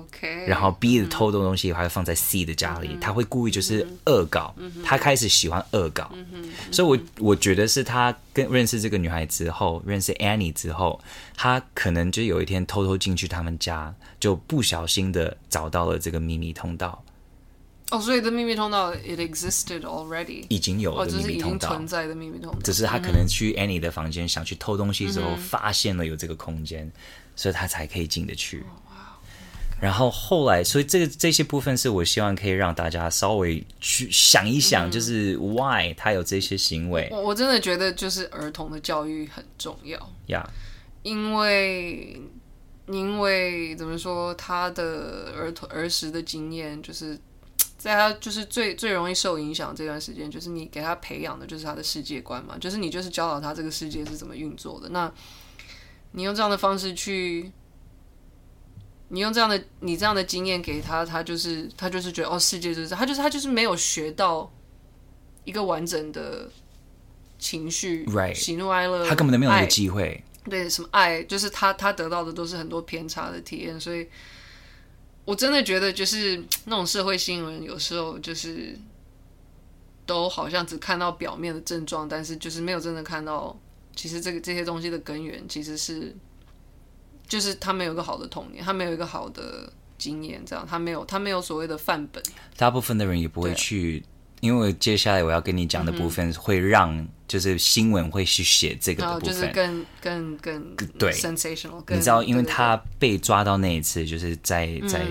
[0.00, 0.46] OK。
[0.46, 6.10] 然后 B 的偷的东西还会放在 C 的家里，他会故意就是恶搞，他开始喜欢恶搞，
[6.70, 11.00] 所以我我觉得是他跟认识这个女孩之后，认识 Annie 之后，
[11.36, 17.02] 他可能就有一天偷偷进去他们家，就不小心的找到了这个秘密通道。
[17.90, 26.92] 哦，所以这秘密通道 it existed already，已经有了秘密通道，哦、存在的秘密通道，只是他可能去 Annie 的房间想去偷东西的时候，发现了有这个空间，嗯、
[27.34, 28.62] 所以他才可以进得去。
[29.80, 37.08] 然后后来，所以这个这些部分是我希望可以让大家稍微去想一想，就是 why 他有这些行为。
[37.12, 40.48] 我我真的觉得就是儿童的教育很重要呀.
[41.02, 42.20] 因为
[42.86, 47.18] 因为怎么说，他的儿童儿时的经验就是。
[47.76, 54.88] 在他就是最最容易受影响这段时间，就是你给他培养的就是他的世界观嘛，就是你就是教导他这个世界是怎么运作的。
[54.88, 55.08] 那
[56.10, 57.52] 你用这样的方式去，
[59.08, 64.52] 你用这样的你这样的经验给他，他就是他就是觉得哦，世界就是这样，他就是他就是没有学到
[65.44, 66.50] 一个完整的
[67.38, 68.34] 情绪，Right.
[68.34, 70.22] 喜怒哀乐，他根本都没有那个机会。
[70.48, 74.08] 对，什么爱，就是他他得到的都是很多偏差的体验，所以。
[75.24, 78.74] 我真的觉得，就是那种社会新闻，有时候就是
[80.06, 83.54] 都好像只看到表面的症状，但是就是没有真的看到，
[83.94, 86.16] 其实这个这些东西的根源其实是，
[87.28, 92.20] 就是他没有一个好的童年，他没有一个好的经验，这样他没有他没有所谓的范本。
[92.56, 94.02] 大部分的人也不会去，
[94.40, 97.06] 因为接下来我要跟你讲的部分会让。
[97.28, 101.84] 就是新闻会去写这个的部分，就是更更更对 sensational。
[101.88, 105.06] 你知道，因为他被抓到那一次，就是在在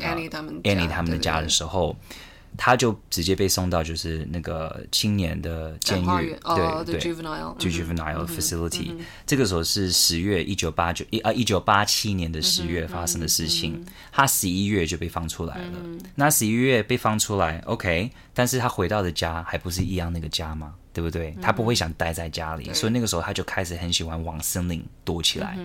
[0.00, 1.96] Annie 他们 Annie 他们的家的时候。
[2.56, 8.94] 他就直接被送到就是那个青年的监狱，对对，juvenile facility。
[9.26, 13.84] 这个时候是十月一九八九一啊一九八七年的十月发生的事情。
[14.10, 15.78] 他十一月就被放出来了。
[16.14, 20.74] 那十一月被放出来，OK，但是他回到的家还不是一样那个家吗？
[20.92, 21.34] 对不对？
[21.42, 25.58] 他不会想待在家里，所以那个时候他就开始很喜欢往森林躲起来，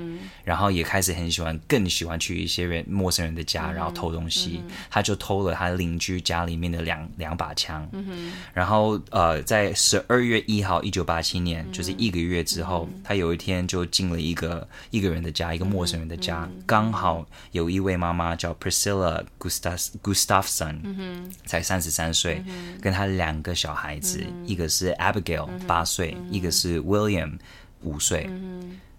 [0.44, 4.64] 然后也开始很喜欢更喜欢去一些人陌生人的家，然后偷东西。
[4.90, 6.88] 他就偷了他邻居家里面的。
[6.88, 27.40] 两两把枪，嗯、然后呃，在十二月一号，一九八七年，就是一个月之后，嗯、他有一天就进了一个一个人的家，一个陌生人的家，嗯、刚好有一位妈妈叫 Priscilla Gustaf Gustafson，嗯、才三十三岁，嗯、跟他两个小孩子，嗯、一个是 Abigail 八岁，一个是 William
[27.82, 28.30] 五岁，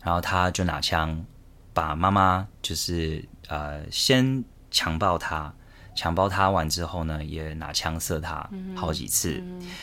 [0.02, 1.24] 然后他就拿枪
[1.72, 5.52] 把妈妈就是呃先强暴她。
[5.96, 9.42] 强暴他完之后呢，也拿枪射他好几次，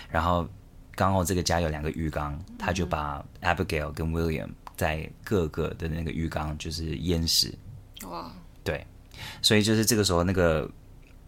[0.10, 0.48] 然后
[0.95, 7.54] 刚好这个家有两个浴缸，嗯、他就把 Abigail 跟 William 在各个的那个浴缸就是淹死。
[8.08, 8.32] 哇，
[8.63, 8.88] 对，
[9.41, 10.71] 所以就是这个时候那个，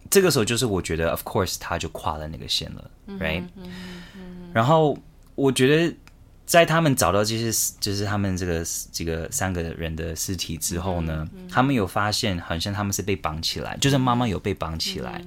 [0.10, 3.97] 这个时候就是我觉得 of course 他就跨了那个线了、嗯、，right？、嗯嗯、
[4.54, 4.98] 然后
[5.36, 5.96] 我觉得。
[6.48, 15.22] 在他们找到这些，就是他们这个这个三个人的尸体之后呢，他们有发现，好像他们是被绑起来，就是妈妈有被绑起来，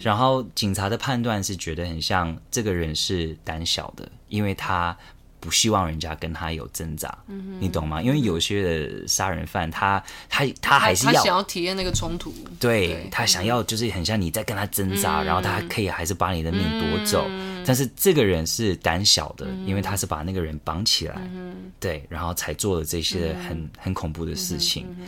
[0.00, 4.98] 然后警察的判断是觉得很像这个人是胆小的，因为他。
[5.44, 8.00] 不希望人家跟他有挣扎，嗯、你懂吗？
[8.00, 13.08] 因为有些的杀人犯，他他他还是要他想要体验那个冲突，对，对。
[13.10, 17.26] 他想要就是很像你在跟他挣扎，嗯、然后他可以还是把你的命夺走。
[17.28, 24.86] 嗯、但是这个人是胆小的，嗯、因为他是把那个人绑起来，嗯、对，然后才做了这些很、嗯、很恐怖的事情。
[24.98, 25.06] 嗯、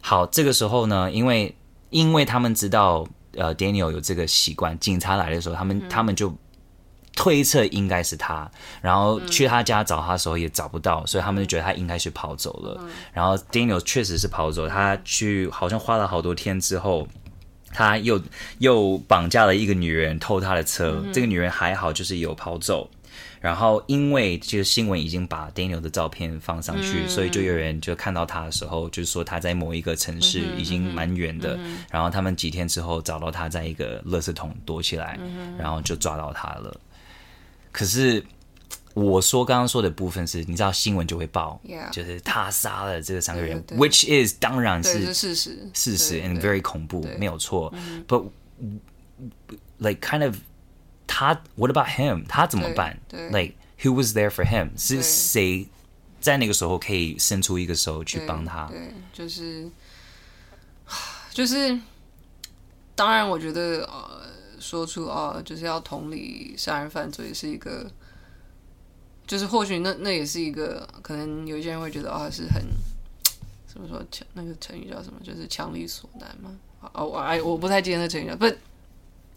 [0.00, 1.54] 好，这个时候呢，因为
[1.90, 6.34] 因为他们知道呃，Daniel 有这个习惯，警察来的时候，他们、嗯、他们就。
[7.16, 8.50] 推测应该是他，
[8.82, 12.78] 然后去他家找他的时候也找不到，嗯、所以他们就觉得他应该是跑走了。
[12.82, 17.06] 嗯、然后 Daniel 确实是跑走，他去好像花了好多天之后，
[17.72, 18.20] 他又
[18.58, 22.90] 又绑架了一个女人偷他的车，嗯、这个女人还好，就是有跑走。
[23.40, 31.54] 然后因为这个新闻已经把 Daniel 的照片放上去，嗯、所以就有人就看到他的时候，就是说他在某一个城市已经蛮远的。
[31.62, 36.74] 嗯、然后他们几天之后找到他在一个垃圾桶躲起来，嗯、然后就抓到他了。
[37.74, 38.24] 可是
[38.94, 41.90] 我说刚刚说的部分是，你知道新闻就会报，Yeah.
[41.90, 47.74] 就是他杀了这个三个人，which is 当然是是事实，事实，and very 恐怖，没有错。
[47.74, 48.26] 嗯、But
[49.78, 50.36] like kind of
[51.08, 52.24] 他，what about him？
[52.28, 54.70] 他怎么办？Like who was there for him？
[54.78, 55.66] 是谁
[56.20, 58.68] 在那个时候可以伸出一个手去帮他？
[58.68, 59.68] 对，对，就是
[61.34, 61.76] 就是，
[62.94, 64.13] 当然我觉得呃。
[64.64, 67.90] 说出啊，就是要同理杀人犯罪是一个，
[69.26, 72.64] 就是或许那那也是一个，可能有一些人会觉得啊，是很
[73.66, 76.50] 怎么说强那个成语叫什么，就是强力所难嘛。
[76.94, 78.50] 哦，我哎，我不太记得那成语了，不，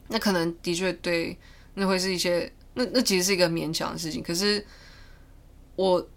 [0.08, 1.38] 那可能的确对，
[1.74, 4.24] 那会是一些，那那其实是一个勉强的事情。
[4.24, 4.66] 可是
[5.76, 6.08] 我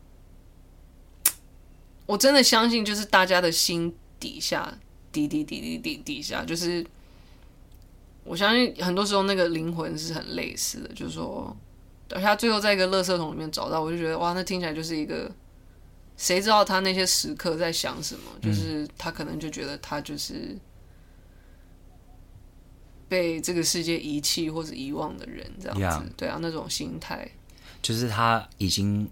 [2.06, 4.78] 我真的相信，就是大家的心底下，
[5.10, 6.86] 底底底底底底下，就是
[8.24, 11.56] 我相信很多时候那个灵魂是很类似的，就是说，
[12.10, 15.30] 而且他最后在一个垃圾桶里面找到，我就觉得哇，那听起来就是一个。
[16.16, 18.24] 谁知道他那些时刻在想什么？
[18.42, 20.54] 就是他可能就觉得他就是
[23.08, 25.82] 被这个世界遗弃或者遗忘的人，这样子。
[25.82, 26.12] Yeah.
[26.18, 27.26] 对啊，那种心态，
[27.80, 29.08] 就是他已经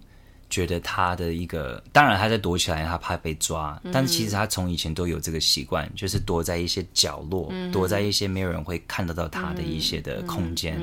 [0.49, 3.79] 觉得他的一个，当然他在躲起来，他怕被抓。
[3.83, 10.79] 嗯、但是其实他从以前都有这个习惯，就是躲在一些角落，嗯、躲在一些没有人会看得到他的一些的空间。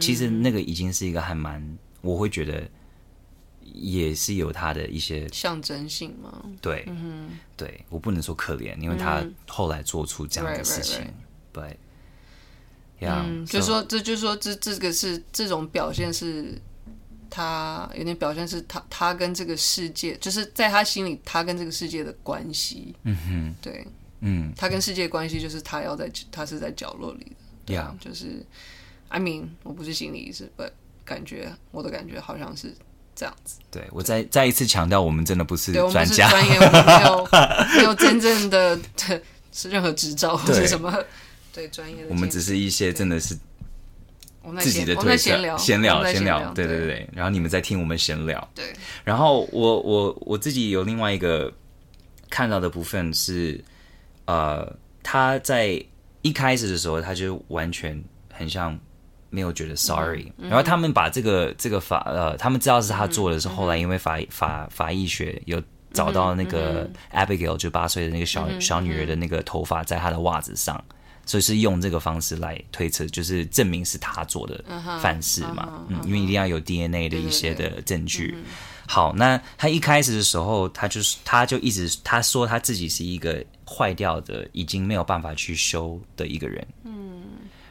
[0.00, 2.62] 其实那个已经是一个还蛮，我会觉得。
[3.72, 6.42] 也是有他的一些象征性吗？
[6.60, 11.06] 对，嗯、对我不能说可怜，因为他后来做出这样的事情，
[11.52, 11.78] 对，
[12.98, 16.60] 嗯，就说这就是说这这个是这种表现是，
[17.30, 23.86] 他有点表现是他他跟这个世界，就是在他心里他跟这个世界的关系，嗯哼，对，
[24.20, 28.44] 嗯，他跟世界的关系就是他要在他是在角落里的，对啊，就是
[29.08, 30.64] ，I mean，我不是心理医生，不
[31.04, 32.74] 感觉我的感觉好像是。
[33.12, 37.28] 这样子，对我再再一次强调，我们真的不是专家，专业，我们没有
[37.76, 38.80] 没有真正的
[39.52, 40.90] 是任何执照或者什么，
[41.52, 43.36] 对专业的，我们只是一些真的是
[44.58, 48.64] 自己的推测，闲聊闲聊，闲聊，对对对，然后你们在听我们闲聊，对，
[49.04, 51.52] 然后我我我自己有另外一个
[52.28, 53.62] 看到的部分是，
[54.24, 54.70] 呃，
[55.02, 55.82] 他在
[56.22, 58.78] 一开始的时候，他就完全很像。
[59.32, 70.84] 没有觉得 sorry，、嗯、然后他们把这个这个法呃，他们知道是他做的是后来因为法法法医学有找到那个 Abigail 就八岁的那个小小女儿的那个头发在她的袜子上，
[71.30, 74.64] 所以是用这个方式来推测，就是证明是他做的
[75.00, 78.36] 犯事嘛，嗯，因为一定要有 DNA 的一些的证据。
[78.88, 87.22] 好，那他一开始的时候，他就是他就一直他说他自己是一个坏掉的，已经没有办法去修的一个人，嗯。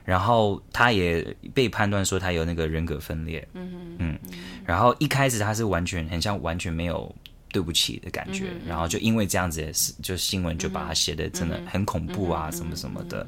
[0.06, 1.22] 然后他也
[1.54, 4.20] 被判断说他有那个人格分裂，嗯哼嗯，
[4.66, 7.14] 然后一开始他是完全很像完全没有
[7.52, 13.28] 对不起的感觉，嗯、然后就因为这样子，就新闻就把它写的真的很恐怖啊，什么什么的，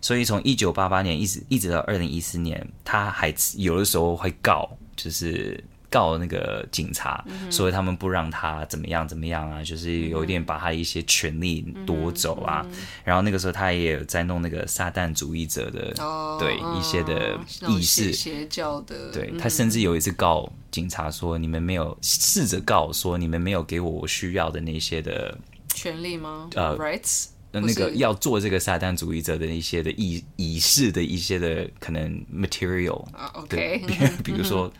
[0.00, 5.62] 所以从一九八八年一直一直到二零一四年，他还有的时候会告，就是。
[5.90, 12.64] 告那个警察，所以他们不让他怎么样怎么样啊，就是有一点把他一些权利夺走啊。
[13.04, 15.92] 然后那个时候他也有在弄那个撒旦主义者的，
[16.38, 17.36] 对一些的
[17.68, 19.10] 意识邪教的。
[19.10, 25.36] 对，他甚至有一次告警察说：“你们没有试着告说你们没有给我我需要的那些的
[25.74, 26.48] 权利吗？
[26.54, 33.82] 呃，rights，那个要做这个撒旦主义者的一些的仪仪式的一些的可能 material，OK，，
[34.22, 34.72] 比如说。”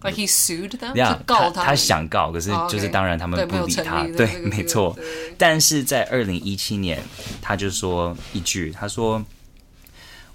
[0.00, 4.98] But he sued them，呀，他他想告，可是就是当然他们不理他，对，没错。
[5.38, 7.00] 但是在二零一七年，
[7.40, 9.24] 他就说一句，他说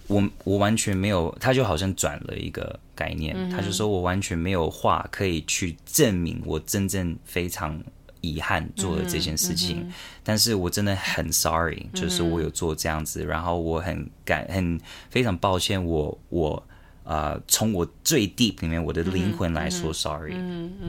[0.07, 7.77] 我我完全没有，他就好像转了一个概念，他就说我完全没有话可以去证明我真正非常
[8.21, 9.91] 遗憾做了这件事情，
[10.23, 16.63] 但是我真的很 sorry，就是我有做这样子，然后我很感很非常抱歉，我我。
[17.11, 20.33] 呃，从我最 deep 里面，我的灵魂来说，sorry，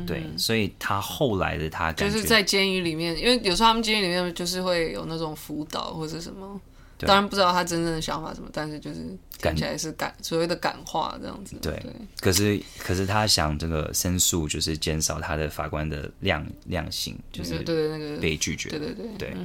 [0.06, 6.60] 对，所以他后来的他就是在监狱里面，因为有时候他们监狱里面就是会有那种辅导或者什么，
[6.98, 9.00] 当然不知道他真正的想法什么，但是就是
[9.40, 11.56] 感起来是感所谓的感化这样子。
[11.60, 11.84] 对，
[12.20, 19.36] 可是可是他想这个申诉，就是减少他的法官的量量刑，就是对那个被拒绝，对对对对，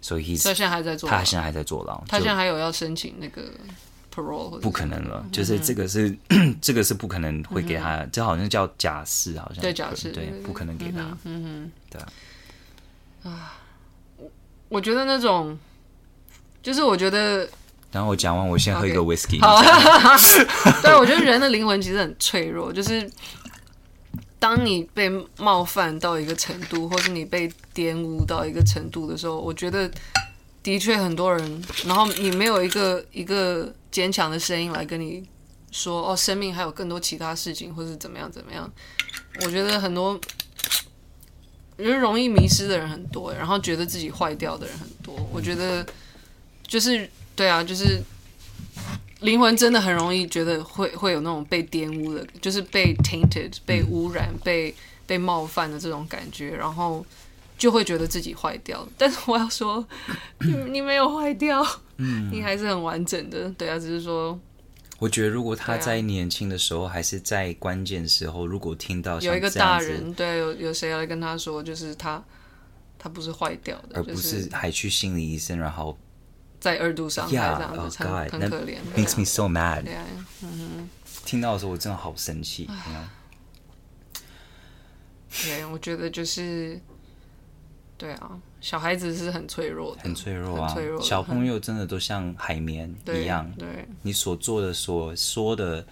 [0.00, 3.42] 所以他现在还在坐，他现在还在坐牢，他现在还有要申请那个。
[4.60, 6.16] 不可能了，就是这个是
[6.60, 13.58] 这个是不可能会给他，这好像叫假释，好像对假释，对，不可能给他，嗯哼，对啊，
[14.16, 14.30] 我
[14.68, 15.58] 我觉得那种，
[16.62, 17.48] 就是我觉得，
[17.92, 19.40] 然后我讲完，我先喝一个 whisky。
[19.40, 19.60] 好，
[20.82, 23.10] 对，我觉得人的灵魂其实很脆弱，就是
[24.38, 29.90] 当你被冒犯到一个程度，或是你被玷污到一个程度的时候，我觉得
[30.66, 33.72] 的确很多人，然后你没有一个一个。
[33.88, 35.26] 坚强的声音来跟你
[35.72, 38.70] 说：“哦，生命还有更多其他事情，或是怎么样怎么样？”
[39.40, 40.20] 我觉得很多
[41.78, 45.14] 人容易迷失的人很多，然后觉得自己坏掉的人很多。
[45.32, 45.86] 我觉得
[46.66, 48.02] 就是对啊，就是
[49.20, 54.74] 灵魂真的很容易觉得会会有那种被玷污的，就是被 tainted、被污染、被
[55.06, 57.02] 被冒犯的这种感觉，然后
[57.58, 58.86] 就会觉得自己坏掉。
[58.98, 59.86] 但是我要说，
[60.40, 61.64] 你 你没有坏掉。
[61.98, 64.38] 嗯，你还是很完整的，对啊，只是说，
[64.98, 72.22] 我觉得如果他在年轻的时候，还是在关键时候，如果听到有一个大人，对，有有谁来跟他说，就是他
[72.98, 75.96] 他不是坏掉的，而不是还去心理医生，然后
[76.60, 79.84] 在二度伤害这样子，很很可怜，makes me so mad。
[80.42, 80.88] 嗯哼，
[81.24, 82.68] 听到的时候我真的好生气。
[85.44, 86.78] 对，我觉得就是，
[87.98, 91.00] 对啊，小孩子是很脆弱的，很脆弱啊，脆弱。
[91.00, 95.86] 小朋友真的都像海绵一样，对，对你所做的、所说的，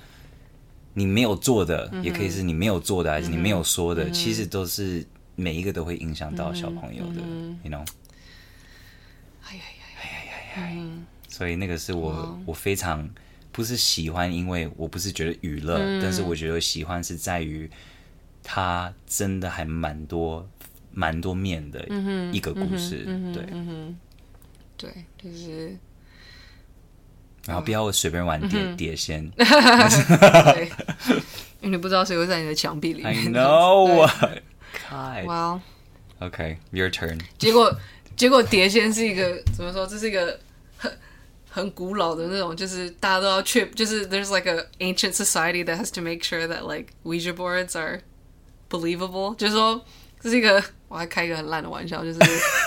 [0.92, 7.86] 你没有做的，嗯、也可以是你没有做的，还是你没有说的，嗯、其实都是每一个都会影响到小朋友的、嗯、，you know。
[9.46, 10.90] 哎呀呀呀呀呀！
[11.28, 13.08] 所以那个是我、哦、我非常
[13.50, 17.70] 不是喜欢，因为我不是觉得娱乐，嗯、但是我觉得喜欢是在于。
[18.46, 20.46] 他真的还蛮多、
[20.94, 21.84] 蛮多面的
[22.32, 23.96] 一个故事，嗯、对，嗯、
[24.76, 24.90] 对，
[25.20, 25.76] 就是，
[27.46, 30.70] 然后不要随便玩碟、嗯、碟仙，对，
[31.60, 33.12] 因为你不知道谁会在你的墙壁里面。
[33.12, 34.08] I know.
[35.26, 35.60] Well.
[36.20, 37.20] Okay, your turn.
[37.38, 37.76] 结果，
[38.16, 39.86] 结果碟仙是一个怎么说？
[39.86, 40.38] 这是一个
[40.76, 40.90] 很
[41.50, 48.00] 很古老的那种，就是大家都要去，就是 there's like a ancient society that has to make sure that like Ouija boards are
[48.70, 49.84] believable，就是说
[50.24, 52.18] 这是一个，我还开一个很烂的玩笑，就是，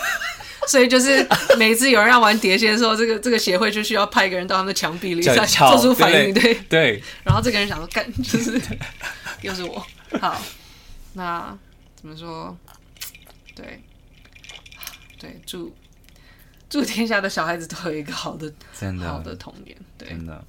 [0.69, 1.27] 所以就是
[1.57, 7.03] 每次有人要玩碟仙的时候，这个这个协会就需要派一个人到他们的墙壁里再做出反应，对对，对。
[7.23, 8.61] 然后这个人想说干，就是
[9.41, 9.83] 又是我。
[10.21, 10.39] 好，
[11.13, 11.57] 那
[11.95, 12.55] 怎么说？
[13.55, 13.81] 对，
[15.19, 15.75] 对，祝
[16.69, 19.75] 祝天下的小孩子都有一个好的、真的好的童年。
[19.97, 20.45] 对，真的。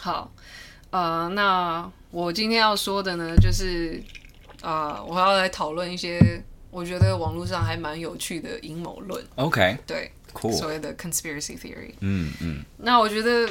[0.00, 0.32] 好，
[0.90, 4.02] 呃，那我今天要说的呢，就是。
[4.64, 9.22] 啊，uh, 我要来讨论一些我觉得网络上还蛮有趣的阴谋论。
[9.34, 11.92] OK，对，Cool，所谓的 conspiracy theory。
[12.00, 12.64] 嗯嗯。
[12.78, 13.46] 那我觉得，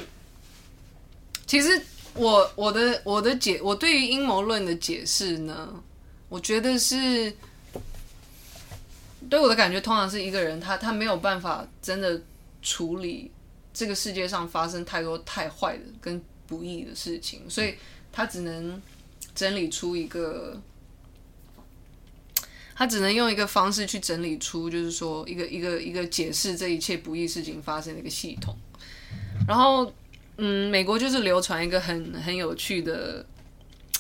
[1.45, 1.80] 其实
[2.16, 5.70] 我我的我的解，我对于阴谋论的解释呢，
[6.30, 7.32] 我觉得是
[9.30, 12.20] 对我的感觉，通常是一个人他他没有办法真的
[12.64, 13.30] 处理
[13.72, 17.76] 这个世界上发生太多太坏的跟不义的事情，所以
[18.11, 18.82] 他只能
[19.36, 20.59] 整理出一个。
[22.76, 28.56] 他只能用一个方式去整理出，就是说一个一个一个解释这一切不易事情发生的一个系统。
[29.48, 29.92] 然后，
[30.38, 33.26] 嗯，美国就是流传一个很很有趣的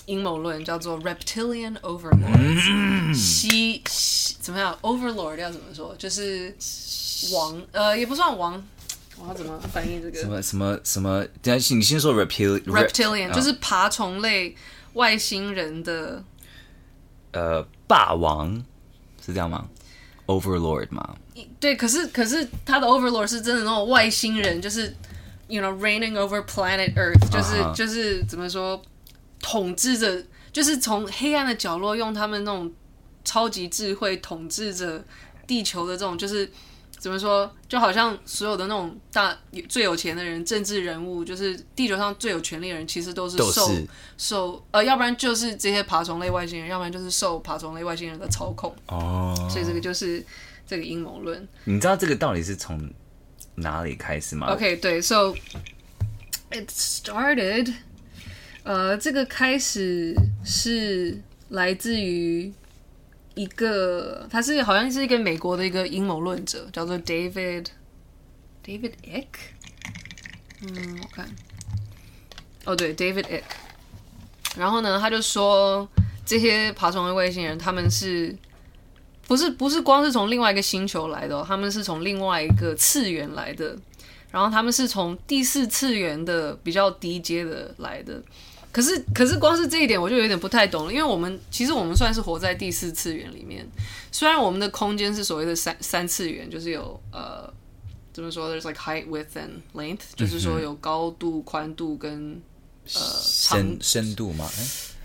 [0.05, 3.13] 阴谋论，叫做 Reptilian Overlord。
[3.13, 5.95] 西西怎么样？Overlord 要怎么说？
[5.97, 6.55] 就是
[7.31, 8.63] 王，呃，也不算王。
[9.15, 10.19] 我要怎么翻译这个？
[10.19, 11.23] 什么什么什么？
[11.41, 12.63] 等下，你先说 Reptilian。
[12.63, 14.55] Reptilian 就是爬虫类
[14.93, 16.23] 外星人的。
[17.31, 18.51] 呃，霸王
[19.23, 19.69] 是这样吗
[20.25, 21.15] ？Overlord 吗？
[21.59, 24.91] 对，可是可是他的 Overlord 是真的那种外星人，就是
[25.47, 27.75] you know reigning over planet Earth，就是、uh huh.
[27.75, 28.81] 就是怎么说，
[29.39, 32.73] 统治着，就是从黑暗的角落用他们那种
[33.23, 35.05] 超级智慧统治着
[35.45, 36.51] 地球的这种，就是。
[37.03, 37.53] 怎么说？
[37.67, 39.37] 就好像所有的那种大
[39.67, 43.87] 最有钱的人、政治人物，就是地球上最有权力的人，其实都是受是
[44.17, 48.73] 受呃，要不然就是这些爬虫类外星人，要不然就是受爬虫类外星人的操控。
[48.87, 50.25] 哦，所以这个就是
[50.65, 51.45] 这个阴谋论。
[51.65, 52.89] 你知道这个到底是从
[53.55, 55.35] 哪里开始吗？OK，对，So
[56.51, 57.73] it started，
[58.63, 62.53] 呃，这个开始是来自于。
[63.35, 67.67] 一个，他是好像是一个美国的一个阴谋论者，叫做 David
[68.63, 69.27] David Ick。
[70.61, 71.27] 嗯，我看，
[72.65, 73.43] 哦对，David Ick。
[74.55, 75.87] 然后呢，他就说
[76.25, 78.35] 这些爬虫类外星人，他们是
[79.27, 83.75] 不是不是光是从另外一个星球来的哦，他们是从另外一个次元来的，
[84.31, 88.21] 然后他们是从第四次元的比较低阶的来的。
[88.73, 93.63] 可是，可是光是这一点我就有点不太懂了，因为我们其实我们算是活在第四次元里面，
[94.11, 97.47] 虽然我们的空间是所谓的三三次元，就是有呃
[98.11, 102.41] 怎么说，there's like height, width and length，就是说有高度、宽度跟
[102.95, 104.49] 呃深深度嘛，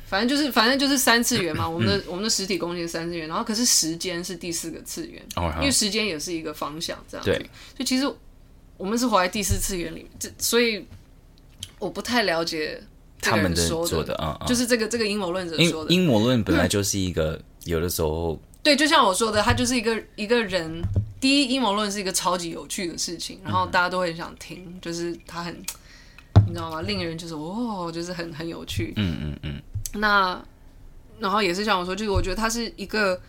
[0.07, 5.23] 反正就是反正就是三次元嘛，我们的我们的实体空间三次元，然后可是时间是第四个次元，
[5.59, 7.31] 因为时间也是一个方向，这样子，
[7.77, 8.11] 所以其实
[8.79, 10.87] 我们是活在第四次元里，这所以
[11.79, 12.83] 我不太了解。
[13.21, 15.93] 他们的说的啊，就是这个这个阴谋论者说的。
[15.93, 20.83] 阴谋论本来就是一个有的时候，对，就像我说的，他就是一个一个人。
[21.21, 25.53] 第一，阴谋论是一个超级有趣的事情，然后大家都会很想听，就是他很，
[26.47, 26.81] 你知道吗？
[26.83, 28.93] 令人就是哦，就是很很有趣。
[28.95, 29.63] 嗯嗯嗯。
[29.95, 30.41] 那
[31.19, 33.21] 然后也是像我说，就是我觉得他是一个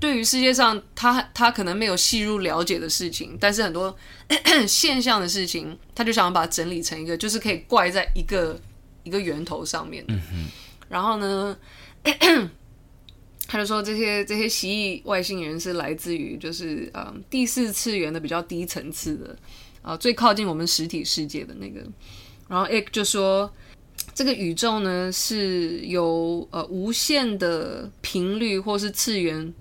[0.00, 3.94] 对于世界上他他可能没有细入了解的事情，但是很多
[4.66, 8.58] 现象的事情，他就想把它整理成一个，就是可以怪在一个
[9.04, 10.04] 一个源头上面。
[10.08, 10.48] 嗯。
[10.88, 11.56] 然后呢，
[13.46, 19.36] 他就说这些这些蜥蜴外星人是来自于就是嗯第四次元的比较低层次的
[19.82, 21.80] 啊、呃、最靠近我们实体世界的那个。
[22.48, 23.52] 然后 Ike 就说。
[24.14, 29.54] 这个宇宙呢是由呃无限的频率或是次元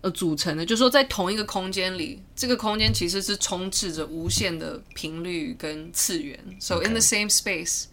[0.00, 6.38] 呃组成的，就是说在同一个空间里，这个空间其实是充斥着无限的频率跟次元。
[6.60, 7.86] So in the same space,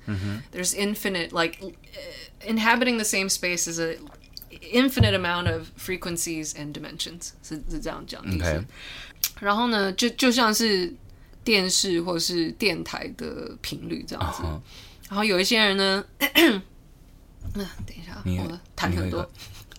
[0.51, 1.57] there's infinite like
[2.45, 3.97] inhabiting the same space is a
[4.71, 7.29] infinite amount of frequencies and dimensions。
[7.41, 8.45] 是是这样讲的意思。
[8.45, 8.65] Okay.
[9.39, 10.93] 然后呢，就就像是
[11.43, 14.43] 电视或是电台的频率这样子。
[14.43, 14.61] Uh.
[15.09, 19.27] 然后有一些人呢，那等一下，你我谈很多。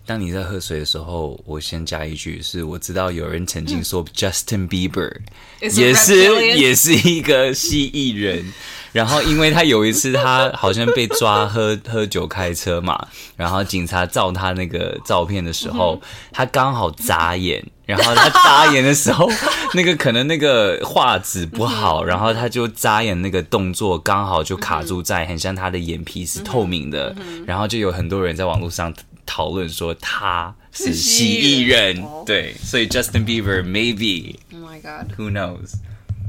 [0.07, 5.13] 当你在喝水的时候，我先加一句：是我知道有人曾经说 Justin Bieber
[5.61, 8.53] 也是也是一个蜥蜴人。
[8.93, 16.01] 然后因为他有一次他好像被抓喝喝酒开车嘛，然后警察照他那个照片的时候，
[16.33, 17.63] 他刚好眨眼。
[17.85, 19.31] 然后他眨眼的时候，
[19.75, 27.15] 那个可能那个画质不好，然后他就眨眼那个动作刚好就卡住在很像他的眼皮是透明的，
[27.47, 28.93] 然后就有很多人在网络上
[29.27, 35.75] 讨论说他是蜥蜴人， 对，所以 Justin Bieber maybe，Oh my God，Who knows？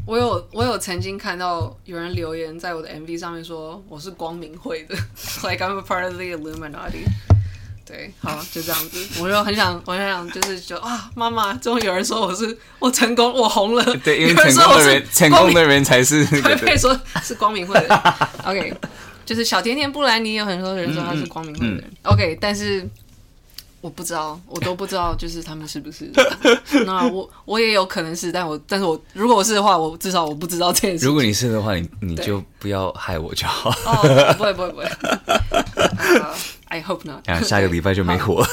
[0.05, 4.95] 我有我有曾经看到有人留言在我的 MV 上面说我是光明会的，
[5.47, 7.05] like I'm a part of the Illuminati。
[7.85, 9.21] 对，好，就这样子。
[9.21, 13.83] 我就很想，我很想，就是说啊，妈妈，终于有人说我是我成功，我红了。
[14.03, 17.99] 对，因为成功的人，成功的人才是可以 说是光明会的人。
[18.43, 18.73] OK，
[19.27, 21.81] 就是小甜甜布兰妮有很多人说他是光明会的人。
[21.81, 22.87] 嗯嗯、OK，但是
[23.81, 26.09] 我不知道，我都不知道，就是他们是不是？
[26.85, 31.05] 那我我也有可能是，但我但是我如果我是的话，我至少我不知道这件事。
[31.05, 33.69] 如果你是的话，你你就不要害我就好。
[33.69, 34.85] 哦，不会不会不会。
[36.69, 37.23] I hope not。
[37.43, 38.43] 下个礼拜就没火，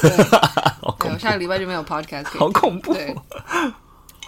[1.19, 2.95] 下个礼拜就没有 podcast，好恐怖。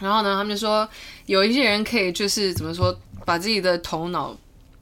[0.01, 0.88] 然后呢，他们就说
[1.26, 4.36] 有一些人可以就是怎么说，把自己的头脑，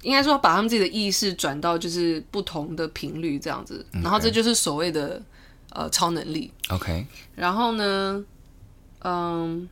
[0.05, 5.21] 应该说把他们自己的意识转到就是不同的频率这样子，然后这就是所谓的
[5.71, 6.53] 呃超能力。
[6.69, 7.07] OK。
[7.35, 8.25] 然后呢，
[9.03, 9.69] 嗯。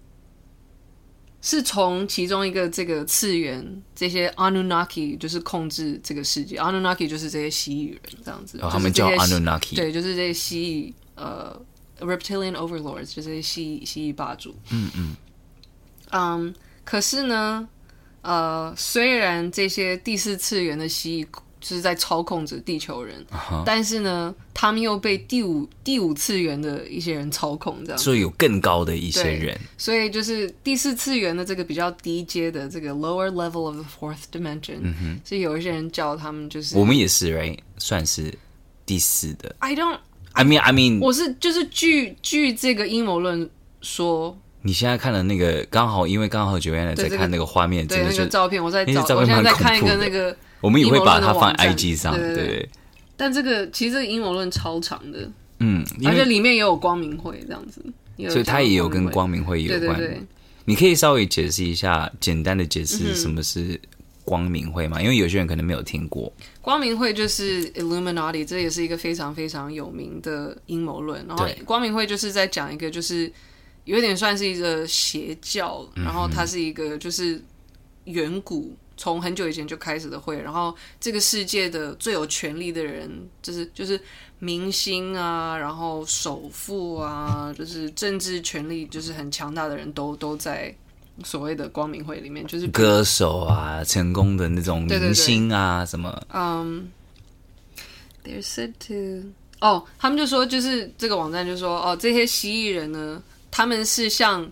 [1.45, 8.61] 是从其中一个这个次元，这些 Anunnaki 就是控制这个世界，Anunnaki 就是这些蜥蜴人这样子。
[8.63, 9.75] 哦，他们叫 Anunnaki。
[9.75, 11.61] 对，就是这些蜥蜴，呃
[11.99, 14.55] ，Reptilian Overlords，就是这些蜥蜴蜥蜴霸主。
[14.71, 15.17] 嗯嗯。
[16.13, 16.53] 嗯，um,
[16.85, 17.69] 可是呢，
[18.23, 21.29] 呃，虽然这些第四次元的蜥蜴。
[21.63, 23.63] 就是在操控着地球人，uh huh.
[23.65, 38.37] 但是呢，他们又被第五第五次元的一些人操控，这样，所以有更高的一些人，所以就是第四次元的这个比较低阶的这个 lower level of the fourth dimension，嗯哼，所以有一些人叫他们就是我们也是，right，算是
[38.85, 39.55] 第四的。
[39.61, 43.49] I don't，I mean I mean，我是就是据据这个阴谋论
[43.83, 50.35] 说，你现在看的那个刚好因为刚好九月在看那个画面，真的是、那个照片，我在找，照我现在在看一个那个。
[50.61, 52.69] 我们也会把它放 IG 上，对，对，对，对。
[53.17, 57.85] 但这个其实这个阴谋论超长的，嗯，而且里面也有光明会这样子，
[58.31, 59.81] 所以它也有跟光明会有关。
[59.81, 60.23] 对对对，
[60.65, 63.81] 你可以稍微解释一下，简单的解释什么是
[64.25, 64.99] 光明会吗？
[65.01, 66.33] 嗯、因为有些人可能没有听过。
[66.61, 71.27] 光明会就是 Illuminati，这也是一个非常非常有名的阴谋论。
[71.27, 73.31] 然后光明会就是在讲一个，就是
[73.85, 77.43] 有点算是一个邪教，然后它是一个就是
[78.05, 78.77] 远古。
[78.95, 83.11] 从很久以前就开始的会，然后这个世界的最有权力的人，
[83.41, 83.99] 就是就是
[84.39, 90.73] 明星啊，然后首富啊，就是政治权力就是很强大的人都都在
[91.25, 96.91] 所谓的光明会里面，就是歌手啊，成功的那种明星啊，对对对什么，嗯、
[98.25, 99.27] um,，they're said to，
[99.61, 103.21] 哦、oh,，他们就说就是这个网站就说哦，这些蜥蜴人呢，
[103.53, 104.51] 他们是像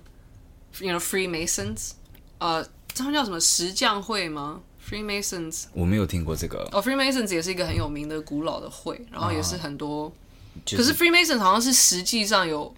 [0.78, 1.90] ，you know Freemasons，
[2.38, 2.68] 呃、uh,。
[2.92, 6.58] 他们叫什么石匠会吗？Freemasons，我没有听过这个。
[6.72, 10.06] 哦、oh,，Freemasons 也是一个很有名的古老的会，然后也是很多。
[10.06, 10.12] 啊
[10.66, 12.74] 就是、可是 Freemasons 好像是实际上有，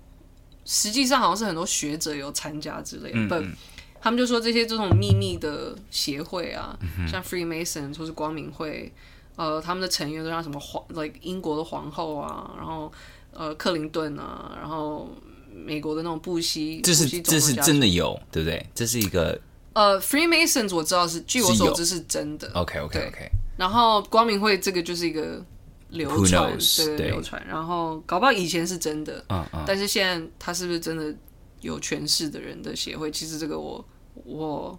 [0.67, 3.41] 实际上好像是很多学者有参加之类的。
[3.41, 3.57] 嗯嗯、
[4.03, 8.93] 他们就说这些这种秘密的协会啊，嗯、像 Freemasons 或是光明会，
[9.37, 12.93] 呃，他们的成员都像什么皇，like 英国的皇后啊，然后
[13.33, 15.11] 呃克林顿啊，然后
[15.55, 18.65] 美国的那种布希，这是这是真的有，对不对？
[18.75, 19.41] 这是一个。
[19.75, 22.51] 呃、uh,，Freemasons 我知道是，据我所知是真的。
[22.53, 23.31] OK OK OK。
[23.57, 25.43] 然后光明会这个就是一个
[25.89, 26.59] 流传，
[26.97, 27.43] 对，流传。
[27.49, 29.65] 然后搞不好以前是真的，嗯嗯。
[29.67, 31.15] 但是现在他是不是真的
[31.63, 33.11] 有权势的人的协会？
[33.11, 33.83] 其实这个我
[34.25, 34.79] 我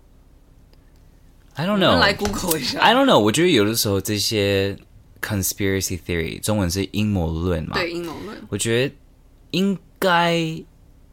[1.56, 1.92] I don't know。
[1.92, 2.80] 们来 Google 一下。
[2.80, 3.18] I don't know。
[3.18, 4.78] 我觉得有的时候这些
[5.22, 7.74] conspiracy theory 中文是阴谋论嘛？
[7.74, 8.38] 对，阴谋论。
[8.50, 8.96] 我觉得
[9.54, 10.64] 应该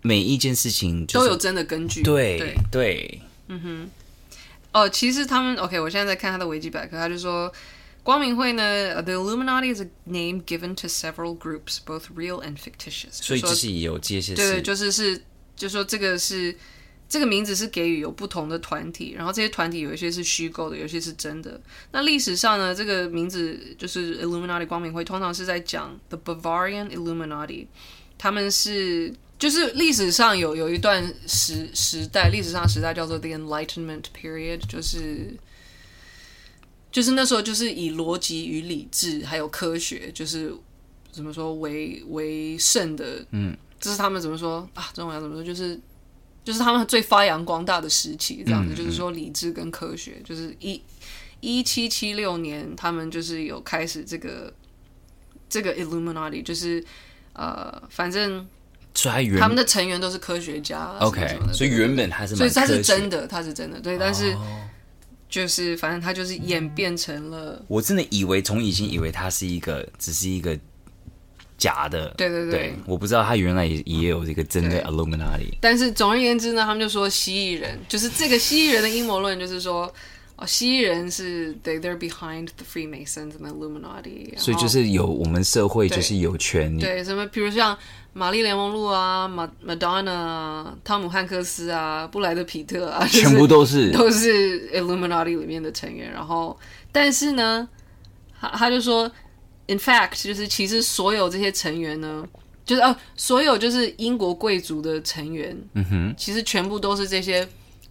[0.03, 2.03] 每一件事情、就是、都有真的根据。
[2.03, 3.22] 对对对。
[3.47, 3.91] 嗯哼。
[4.72, 7.51] 哦，其实他们 OK，我现在在看他的维基百科，他就说。
[8.03, 13.12] 光明会呢？The Illuminati is a name given to several groups, both real and fictitious。
[13.12, 15.22] 所以就是有这些对，就是是，
[15.55, 16.57] 就说这个是
[17.07, 21.61] 这个名字是给予有不同的团体，然后这些团体有一些是虚构的，有一些是真的。
[21.93, 27.66] 那历史上呢，这个名字就是 Illuminati 光明会，通常是在讲 The Bavarian Illuminati，
[28.21, 35.35] 他们是就是历史上有有一段时时代，历史上时代叫做 The Enlightenment Period，就是。
[36.93, 40.53] 就是那时候，就是以逻辑与理智还有科学，就是
[41.12, 44.91] 怎么说为为圣的，嗯，这是他们怎么说啊？
[44.93, 45.45] 中文要怎么说？
[45.45, 45.79] 就是
[46.45, 48.75] 就是他们最发扬光大的时期，这样子。
[48.75, 50.83] 嗯、就是说理智跟科学，就是一
[51.39, 54.53] 一七七六年，他们就是有开始这个
[55.49, 56.85] 这个 Illuminati，就是
[57.41, 58.47] 呃，反正
[58.95, 64.32] 所以他们的成员都是科学家，OK，什么什么的，所以原本他是，所以他是真的，他是真的，对，但是。
[64.32, 64.41] 哦
[65.30, 67.64] 就是，反正他就是演变成了。
[67.68, 70.59] 我真的以为从以前以为他是一个，只是一个
[71.57, 72.12] 假的。
[72.16, 75.55] 对对对，对我不知道他原来也也有这个真的 Illuminati。
[75.61, 79.95] 但是总而言之呢，他们就说蜥蜴人，就是这个蜥蜴人的阴谋论，就是说。
[80.41, 87.76] 哦，蜥蜴人是 they they're behind the Freemasons and the Illuminati，所以就是有我们社会就是有权利，对什么，比如像
[88.14, 96.11] 玛丽莲梦露啊、马 Madonna 啊、汤姆汉克斯啊、布莱德皮特啊，就是、全部都是都是 Illuminati 里面的成员。
[96.11, 96.59] 然后，
[96.91, 97.68] 但是呢，
[98.41, 99.12] 他他就说
[99.66, 102.26] ，in fact，就是其实所有这些成员呢，
[102.64, 107.47] 就是哦、啊，所有就是英国贵族的成员，嗯哼，其实全部都是这些。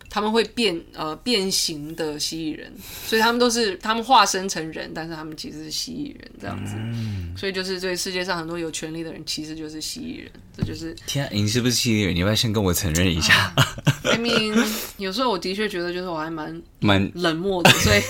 [0.10, 2.74] 他们会变呃变形的蜥蜴人，
[3.05, 6.74] 所以他们都是他们化身成人，但是他们其实是蜥蜴人这样子。
[6.78, 10.95] 嗯、所以就是对世界上很多有权力的人其实就是蜥蜴人，这就是。
[11.05, 12.16] 天、啊，你是不是蜥蜴人？
[12.16, 13.53] 你要不要先跟我承认一下。
[13.55, 14.66] Uh, I mean，
[14.97, 18.01] 有时候我的确觉得就是我还蛮蛮冷漠的，所以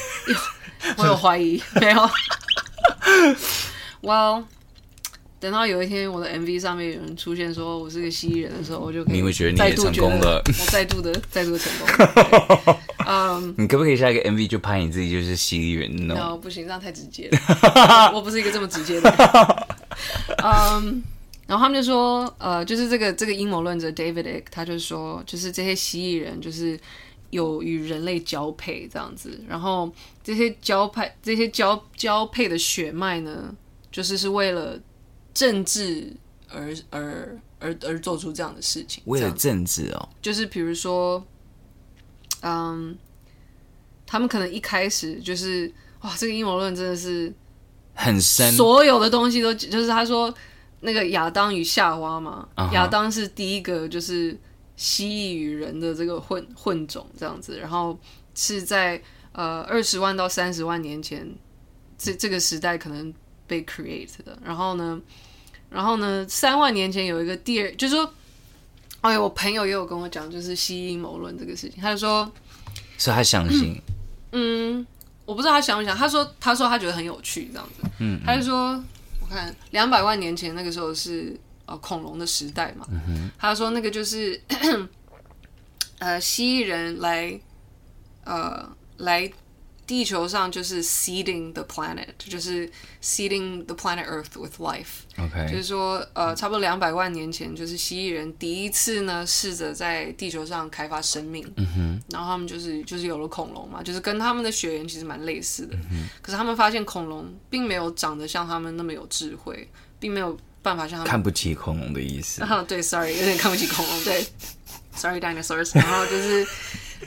[0.97, 2.09] 我有怀疑没有。
[4.01, 4.45] Well。
[5.39, 9.21] 等到有一天我的 MV 上面有人出现说我是个蜥蜴人的时候，我就可以
[9.55, 10.43] 再度成功了。
[10.45, 12.75] 我再度的再度成功。
[13.07, 18.11] 嗯，你可不可以下一个 MV 就拍你自己就是蜥蜴人呢？No，不行，这样太直接了。
[18.13, 19.19] 我不是一个这么直接的人。
[20.43, 21.01] 嗯，
[21.47, 26.77] 然后他们就说，呃，就是这个这个阴谋论者 David Icke，他就说，就是这些蜥蜴人就是
[27.29, 29.89] 有与人类交配这样子，然后
[30.21, 33.55] 这些交配这些交交配的血脉呢，
[33.89, 34.77] 就是是为了。
[35.39, 36.13] 政治
[36.49, 41.25] 而而而而做出这样的事情，为了政治哦，就是比如说，
[42.41, 42.97] 嗯，
[44.05, 45.71] 他们可能一开始就是
[46.01, 47.33] 哇，这个阴谋论真的是
[47.93, 50.33] 很深，所有的东西都就是他说
[50.81, 52.89] 那个亚当与夏娃嘛，亚、uh huh.
[52.89, 54.37] 当是第一个就是
[54.75, 57.97] 蜥蜴与人的这个混混种这样子，然后
[58.35, 61.25] 是在呃二十万到三十万年前，
[61.97, 63.13] 这这个时代可能
[63.47, 65.01] 被 create 的，然后呢。
[65.69, 68.13] 然后呢，三万年前有一个第二，就是说，
[69.01, 72.31] 哎呀，我朋友也有跟我讲，就是蜥阴谋论这个事情，他就说，
[72.97, 73.79] 是他相信
[74.31, 74.87] 嗯，嗯，
[75.25, 78.83] 我不知道他想不想，他说，他说他觉得很有趣，这样子，嗯，嗯，他就说，
[79.21, 82.87] 我看两百万年前那个时候是呃恐龙的时代嘛，
[83.37, 84.41] 他说那个就是，
[85.99, 87.39] 呃，蜥蜴人来，
[88.23, 89.31] 呃，来。
[89.89, 92.69] 地球上就是 seeding the planet，就是
[93.01, 94.99] seeding the planet Earth with life。
[95.17, 101.43] OK，就是说，呃，差不多两百万年前，就是蜥蜴人第一次呢试着在地球上开发生命。
[101.55, 105.75] 嗯哼，然后他们就是就是有了恐龙嘛，就是跟他们的血缘其实蛮类似的。
[105.75, 109.67] 嗯哼，可是他们发现恐龙并没有长得像他们那么有智慧，
[109.99, 112.43] 并没有办法像他们看不起恐龙的意思。
[112.43, 114.03] 啊， 对，sorry，有点看不起恐龙。
[114.03, 114.23] 对
[114.93, 115.75] ，sorry dinosaurs。
[115.75, 116.47] 然后就是。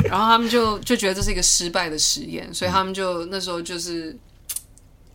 [0.05, 4.16] 然后他们就就觉得这是一个失败的实验，所以他们就那时候就是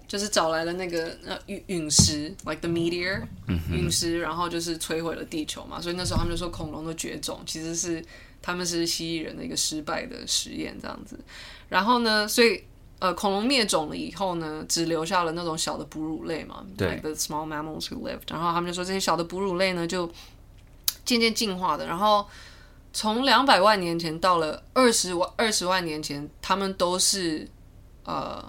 [0.07, 3.23] 就是找来了那个呃陨陨石，like the meteor，
[3.71, 5.81] 陨石，然后就是摧毁了地球嘛。
[5.81, 8.03] 所以那时候他们就说恐龙的绝种其实是
[8.41, 11.19] 他们是蜥蜴人的一个失败的实验这样子。
[11.67, 12.63] 然后呢，所以
[12.99, 18.29] 呃恐龙灭种了以后呢，只留下了那种小的哺乳类嘛，对，like the small mammals who lived。
[18.29, 20.09] 然后他们就说这些小的哺乳类呢就
[21.03, 22.25] 渐渐进化的，然后。
[22.97, 27.47] 从两百万年前到了二十万二十万年前，他们都是
[28.03, 28.43] 呃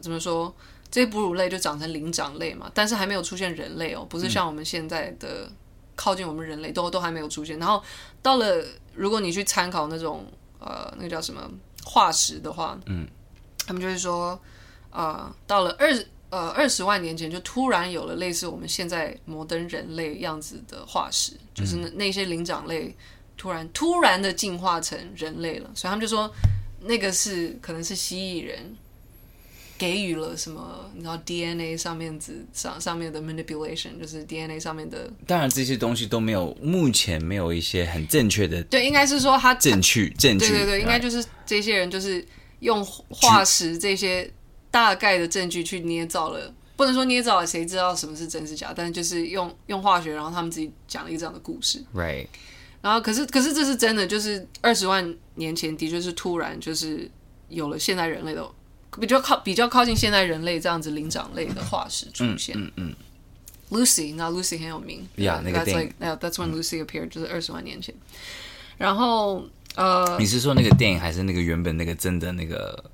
[0.00, 0.50] 怎么说，
[0.90, 5.46] 这些哺乳类就长成灵长类嘛，但是还没有出现人类哦，不是像我们现在的
[5.94, 7.58] 靠近我们人类都都还没有出现。
[7.58, 7.82] 然后
[8.22, 8.64] 到了，
[8.94, 10.24] 如果你去参考那种
[10.60, 11.46] 呃那个叫什么
[11.84, 13.06] 化石的话，嗯，
[13.66, 14.40] 他们就会说，
[14.92, 15.92] 呃，到了二
[16.30, 22.96] 呃二十万年前就突然有了类似我们现在摩登人类样子的化石，就是那那些灵长类
[23.36, 26.32] 突然突然的进化成人类了，所以他们就说
[26.80, 28.76] 那个是可能是蜥蜴人。
[29.76, 30.88] 给予了什么？
[30.94, 35.10] 你知道 DNA 上面子上上面的 manipulation，就是 DNA 上面的。
[35.26, 38.62] 当然这些东西都没有，目前没有一些很正确的。
[38.64, 40.46] 对，应该是说他正确证据。
[40.48, 42.24] 对对对，应该就是这些人就是
[42.60, 44.30] 用化石这些
[44.70, 48.72] 大概的证据去捏造了，不能说捏造了，谁知道什么是真是假？
[48.74, 51.82] 但是就是用用化学，然后他们自己讲了一个这样的故事。
[51.92, 52.28] Right。
[52.84, 57.10] 然后可是可是这是真的，就是二十万年前的确是突然就是
[57.48, 58.46] 有了现代人类的。
[59.00, 62.54] 比较靠比较靠近现代人类这样子灵长类的化石出现。
[62.56, 62.94] 嗯嗯。
[63.70, 65.08] Lucy，那 Lucy 很有名。
[65.16, 65.92] Yeah，那个电影。
[65.98, 67.92] That's when Lucy appeared，就是二十万年前。
[68.78, 72.84] 然后呃，你是说那个电影还是那个原本那个真的那个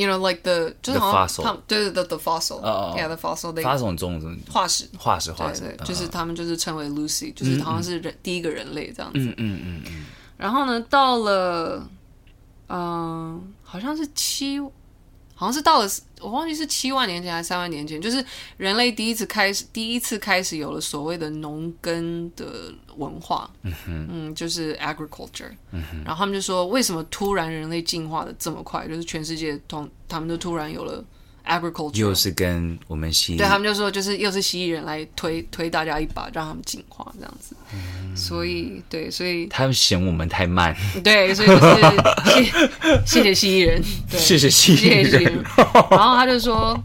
[0.00, 2.54] ？You know, like the 就是 fossil，对对对，the fossil。
[2.56, 2.94] 哦哦。
[2.96, 3.52] Yeah，the fossil。
[3.62, 4.88] fossil 中文化石。
[4.96, 5.60] 化石化石。
[5.60, 9.18] 对对，就是他们就是称为 Lucy，就是好像是人第一个人类这样子。
[9.18, 10.06] 嗯嗯嗯嗯。
[10.38, 11.86] 然后呢，到了
[12.68, 14.58] 嗯，好像是七。
[15.40, 15.88] 好像是到了，
[16.20, 18.22] 我忘记是七万年前还是三万年前，就是
[18.58, 28.86] 人类第一次开始，第一次开始有了所谓的农耕的文化，嗯哼，嗯，就是 agriculture，嗯哼，然后他们就说，为什么突然人类进化的这么快？
[28.86, 31.02] 就是全世界同他们都突然有了。
[31.46, 37.56] Agriculture 又是跟我们蜥蜴，对他们就说，就是又是蜥蜴人来推推大家一把，让他们进化这样子。
[37.72, 40.76] 嗯、所以，对，所以他们嫌我们太慢。
[41.02, 41.62] 对，所以就是
[43.06, 45.04] 谢谢谢蜥蜴人，对谢谢蜥蜴人。
[45.04, 45.44] 谢谢蜥蜴人。
[45.90, 46.78] 然后他就说，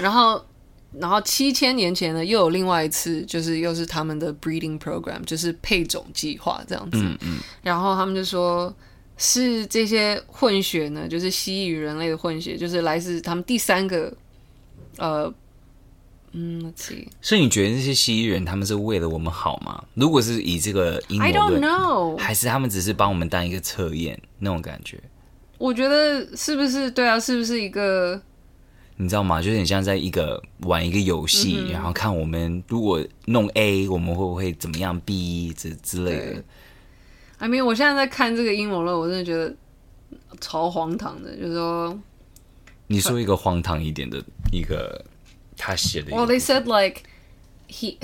[0.00, 0.44] 然后
[0.98, 6.98] 然后七千年前呢，又有另外一次，就是又是他们的 breeding program，就是配种计划这样子。
[7.00, 7.38] 嗯嗯。
[7.62, 8.74] 然后他们就说。
[9.22, 14.10] 是这些混血呢，就是蜥蜴与人类的混血，就是来自他们第三个，
[14.96, 15.32] 呃，
[16.32, 17.06] 嗯，let's see。
[17.20, 19.84] 所以你觉得这些蜥蜴人他们是为了我们好吗？
[19.92, 24.98] 如果是以这个阴谋论，I don't know，还是他们只是帮我们当一个测验那种感觉？
[25.58, 27.20] 我觉得是不是对啊？
[27.20, 28.18] 是不是一个？
[28.96, 29.42] 你知道吗？
[29.42, 36.44] 就是很像在一个玩一个游戏，嗯、然后看我们如果弄 A，我们会不会怎么样 B 之之类的。
[37.39, 39.53] I mean，我现在在看这个阴谋论，我真的觉得
[40.39, 41.35] 超荒唐的。
[41.35, 41.99] 就是说，
[42.87, 45.03] 你说一个荒唐一点的一个
[45.57, 46.11] 他写的。
[46.11, 47.03] Well, they said like
[47.67, 47.97] he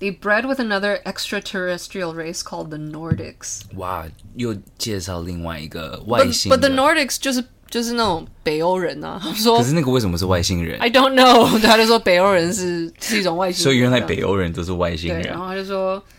[0.00, 3.60] they bred with another extraterrestrial race called the Nordics。
[3.76, 9.20] 哇，又介绍另外一个外星 But, but the Nordics 就是就是那种北欧人啊。
[9.36, 10.80] 说，可是那个为什么是外星人？
[10.80, 11.60] I don't know。
[11.60, 15.22] 他就说北欧人是是一种外星人，所以原来北欧人都是外星人。
[15.22, 16.02] 然后他就说。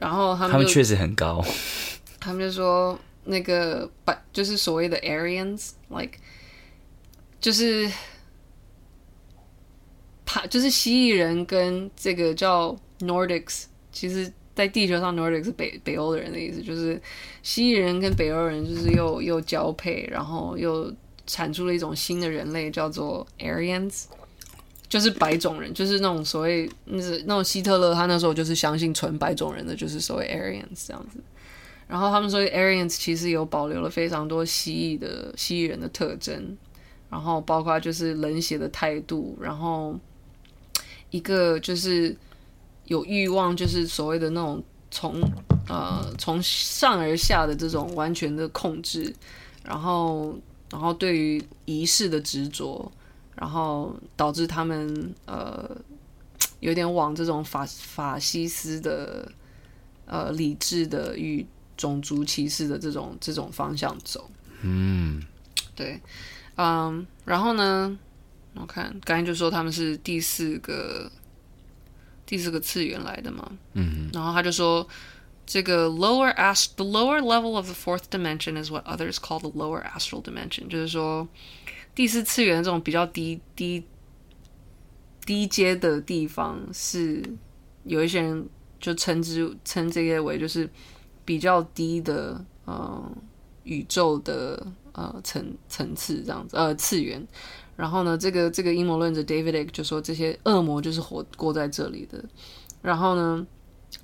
[0.00, 1.44] 然后他们他们确实很高，
[2.20, 6.18] 他们就说那个白就是所谓的 Aryans，like
[7.40, 7.90] 就是
[10.26, 17.00] 他就是蜥蜴人跟这个叫 Nordics，其实在地球上 Nordics 是北北欧的人的意思，就是
[17.42, 20.92] 蜥蜴人跟北欧人就是又又交配，然后又
[21.26, 24.04] 产出了一种新的人类，叫做 Aryans。
[24.94, 31.18] 就是白种人，就是那种所谓那是那种希特勒，他那时候就是相信纯白种人的，就是所谓 Aryans 这样子。
[31.88, 36.56] 然后他们说 Aryans 其实有保留了非常多蜥蜴的蜥蜴人的特征，
[37.10, 39.98] 然后包括就是冷血的态度，然后
[41.10, 42.16] 一个就是
[42.84, 45.20] 有欲望，就是所谓的那种从
[45.68, 49.12] 呃从上而下的这种完全的控制，
[49.64, 50.38] 然后
[50.70, 52.92] 然后对于仪式的执着。
[53.36, 55.68] 然后导致他们呃
[56.60, 59.30] 有点往这种法法西斯的
[60.06, 61.44] 呃理智的与
[61.76, 64.30] 种族歧视的这种这种方向走。
[64.62, 65.20] 嗯，
[65.74, 66.00] 对，
[66.56, 67.98] 嗯，然后呢，
[68.54, 71.10] 我看刚才就说他们是第四个
[72.24, 73.50] 第四个次元来的嘛。
[73.72, 74.86] 嗯，然后他就说
[75.44, 79.82] 这个 lower ast the lower level of the fourth dimension is what others call the lower
[79.82, 81.26] astral dimension，就是说。
[81.94, 83.84] 第四次元这种比较低低
[85.24, 87.22] 低阶的地方，是
[87.84, 88.48] 有一些人
[88.80, 90.68] 就称之称这些为就是
[91.24, 93.00] 比较低的呃
[93.62, 97.24] 宇宙的呃层层次这样子呃次元。
[97.76, 102.24] 然后呢，这个这个阴谋论者 David Icke 就说这些恶魔就是活过在这里的。
[102.82, 103.46] 然后呢，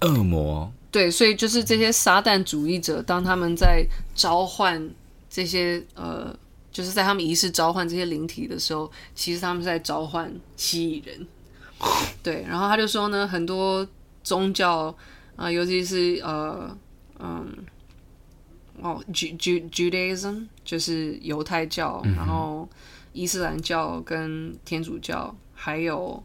[0.03, 3.85] 恶魔对，所以就是这些撒旦主义者，当他们在
[4.15, 4.89] 召唤
[5.29, 6.33] 这些呃。
[6.73, 11.27] 就是在他们仪式召唤这些灵体的时候，其实他们是在召唤蜥蜴人。
[12.23, 13.87] 对，然后他就说呢，很多
[14.23, 14.87] 宗教
[15.37, 16.77] 啊、呃，尤其是呃
[17.19, 17.47] 嗯
[18.83, 22.69] 哦，Ju Ju Judaism 就是犹太教，然后
[23.13, 26.23] 伊斯兰教跟天主教，还有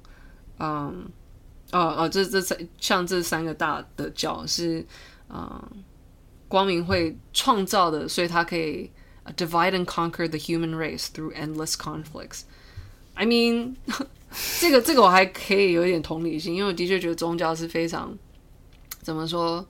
[0.60, 1.06] 嗯
[1.72, 4.86] 哦哦，这这三像这三个大的教是
[5.30, 5.62] 嗯
[6.48, 8.92] 光明会创造的，所以它可以
[9.36, 12.42] divide and conquer the human race through endless conflicts。
[13.16, 13.76] I mean。
[14.60, 18.14] 这个这个我还可以有一点同理心，因为我的确觉得宗教是非常
[19.02, 19.66] 怎么说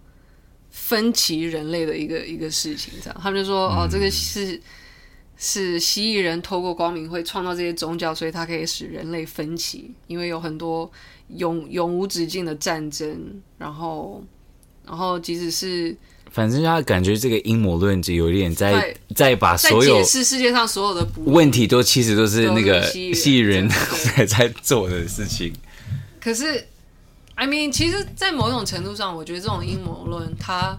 [0.71, 2.91] 分歧人类的一个一个事情。
[2.99, 4.59] 这样，他们就说哦，这个是
[5.37, 10.91] 是蜥蜴人透过光明会创造这些宗教，所以它可以使人类分歧，因为有很多
[11.27, 14.23] 永永无止境的战争，然后
[14.83, 15.95] 然后即使是。
[16.35, 25.53] 反正他感觉这个阴谋论就有点在在把所有解释世界上所有的问题都其实都是那个蜥蜴人在 在做的事情。
[26.19, 26.67] 可是
[27.35, 30.77] ，I mean，其实，在某种程度上，我觉得这种阴谋论，它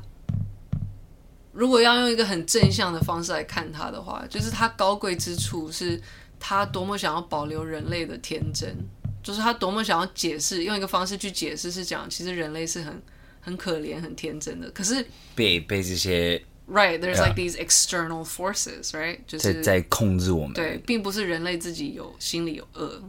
[1.54, 5.98] 如果要用一个很正向的方式来看它的话，就是它高贵之处是
[6.38, 8.76] 它多么想要保留人类的天真，
[9.22, 13.02] 就是它多么想要解释，用一个方式去解释，是讲其实人类是很。
[13.46, 16.36] 很可怜，很天真的，可是被被这些
[16.68, 20.52] right，there's like these external forces，right，就是在在控制我们。
[20.52, 23.00] 对，并不是人类自己有心里有恶。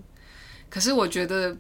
[0.70, 1.58] 可是我觉得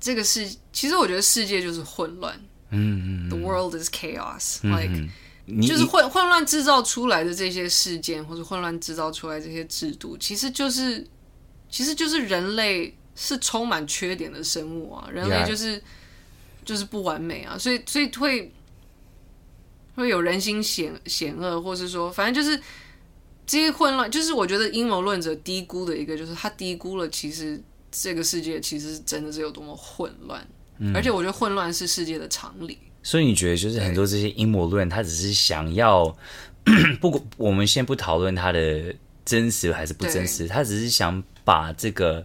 [0.00, 2.34] 这个世，其实我觉得世界就是混乱。
[2.70, 3.28] 嗯嗯。
[3.28, 5.08] The world is chaos，like，
[5.64, 11.06] 就是混混乱制造出来的这些事件，或者混乱制造出来这些制度，其实就是
[11.70, 15.80] 其实就是人类是充满缺点的生物啊，人类就是。
[16.64, 18.52] 就是不完美啊，所以所以会
[19.94, 22.60] 会有人心险险恶，或是说，反正就是
[23.46, 24.10] 这些混乱。
[24.10, 27.60] 就是我觉得阴谋论者低估的一个，就是他低估了其实
[27.90, 30.46] 这个世界其实真的是有多么混乱，
[30.78, 32.78] 嗯、而且我觉得混乱是世界的常理。
[33.02, 36.16] 所以你觉得，就是很多这些阴谋论，他只是想要
[37.00, 38.94] 不过我们先不讨论他的
[39.24, 42.24] 真实还是不真实，他只是想把这个。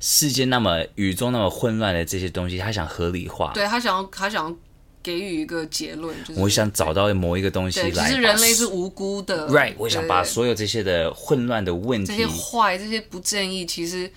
[0.00, 4.56] 世界那么宇宙那么混乱的这些东西，他想合理化，对，他想要他想要
[5.02, 9.74] 给予一个结论，就是我想找到某一个东西来，其实人类是无辜的，right？
[9.78, 14.10] 我想把所有这些的混乱的问题、这些坏、这些不正义，其实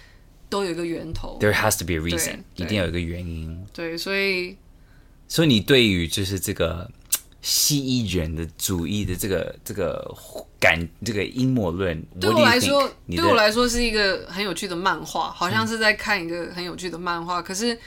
[0.50, 4.58] 都有一个源头，there has to be a reason，一定要有一个原因，对，所以，
[5.28, 6.90] 所以你对于就是这个。
[7.42, 10.16] 蜥蜴人的主义的这个这个
[10.60, 17.42] 感，这个阴谋论，对我来说，对我来说是一个很有趣的漫画，好像是在看一个很有趣的漫画。
[17.42, 17.78] 嗯、可是，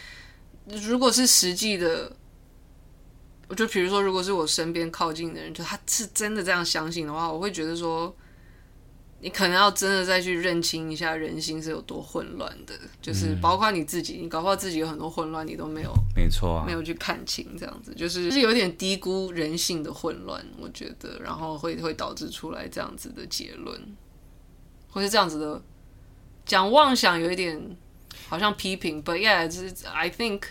[0.83, 2.11] 如果是实际的，
[3.49, 8.15] 我就比如说，如果是我身边靠近的人，就他是真的这样相信的话，我会觉得说。
[9.25, 23.97] 你可能要真的再去认清一下人心是有多混乱的，就是包括你自己，你搞不好自己有很多混乱，你都没有，没错啊，没有去看清，这样子就是就是有点低估人性的混乱，我觉得，然后会会导致出来这样子的结论，
[24.91, 25.63] 或是这样子的
[26.45, 27.59] 讲妄想，有一点
[28.29, 30.43] 好像批评，but yeah，就是 I think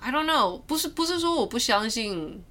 [0.00, 2.44] I don't know，不是不是说我不相信。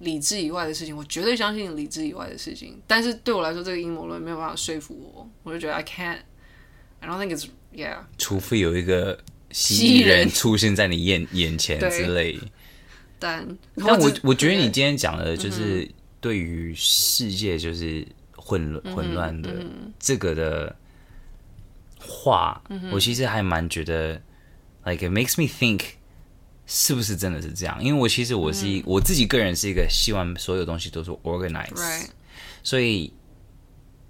[0.00, 2.80] 理智以外的事情，我绝对相信理智以外的事情。
[2.86, 6.18] 但是对我来说，这个阴谋论没有办法说服我，我就觉得 I can't.
[7.00, 7.98] I don't think it's yeah.
[8.18, 9.18] 除非有一个
[9.50, 12.38] 蜥蜴人出现在你眼眼前之类。
[13.18, 13.46] 但
[13.76, 15.90] 但我我觉得你今天讲的就是
[16.20, 19.50] 对于世界就是混乱混乱的
[19.98, 20.74] 这个的
[21.98, 24.20] 话，我其实还蛮觉得
[24.84, 25.82] ，like it makes me think.
[26.72, 27.82] 是不是真的是这样？
[27.82, 32.06] 因为我其实我是一、嗯、我自己个人是一个希望所有东西都是 organized.
[32.62, 33.12] 所以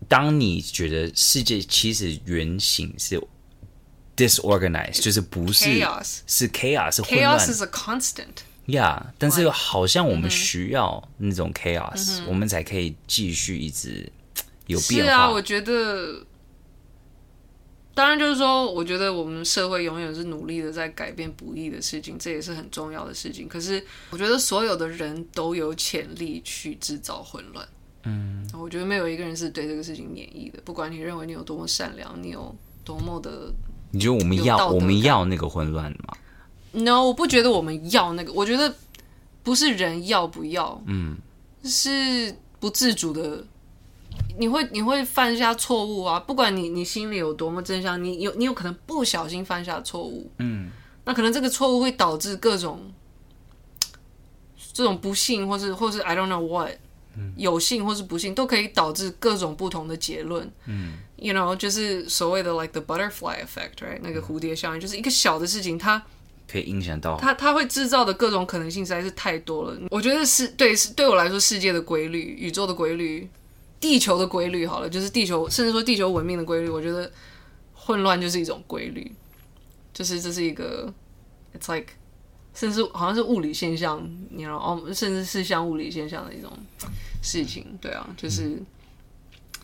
[0.06, 3.18] 当你觉得世界其实原型是
[4.14, 14.12] disorganized，就是不是 chaos，是 chaos 是混乱，chaos is a constant，yeah，但是好像我们需要那种 chaos，、嗯、我们才可以继续一直
[14.66, 15.10] 有变化。
[15.10, 16.26] 是啊，我觉得。
[18.00, 23.46] 当然，就是说，我觉得我们社会永远是努力的在改变不易的事情，这也是很重要的事情。
[23.46, 27.68] 可是，我觉得所有的人都有潜力去制造混乱。
[28.04, 30.58] 嗯，我觉得没有一个人是对这个事情免疫的。
[30.64, 33.52] 不管你认为你有多么善良，你有多么的，
[33.90, 36.16] 你觉得我们要我们要那个混乱吗
[36.72, 38.32] ？No，我不觉得我们要那个。
[38.32, 38.74] 我觉得
[39.42, 41.18] 不是人要不要，嗯，
[41.64, 43.44] 是不自主的。
[44.40, 46.18] 你会你会犯下错误啊！
[46.18, 50.70] 不管你你心里有多么真相，你有你有可能不小心犯下错误，嗯，
[51.04, 52.90] 那可能这个错误会导致各种
[54.72, 56.70] 这种不幸，或是或是 I don't know what，
[57.36, 60.50] 有幸或是不幸，都可以导致各种不同的结论。
[60.64, 64.00] 嗯，you know，就是所谓的 like the butterfly effect，right？
[64.02, 66.02] 那个蝴蝶效应，就是一个小的事情，它
[66.50, 69.78] 可以影响到它，它会制造的各种可能性实在是太多了。
[69.90, 73.28] 我觉得是对，是对我来说，世界的规律、宇宙的规律、
[73.80, 77.10] 地球的规律，好了，就是地球，甚至说地球文明的规律，我觉得
[77.74, 79.10] 混乱就是一种规律，
[79.92, 80.92] 就是这是一个
[81.58, 81.94] ，it's like。
[82.52, 86.50] 甚至好像是物理现象，你知道哦，甚至是像物理现象的一种
[87.22, 88.66] 事情，对啊，就是，嗯、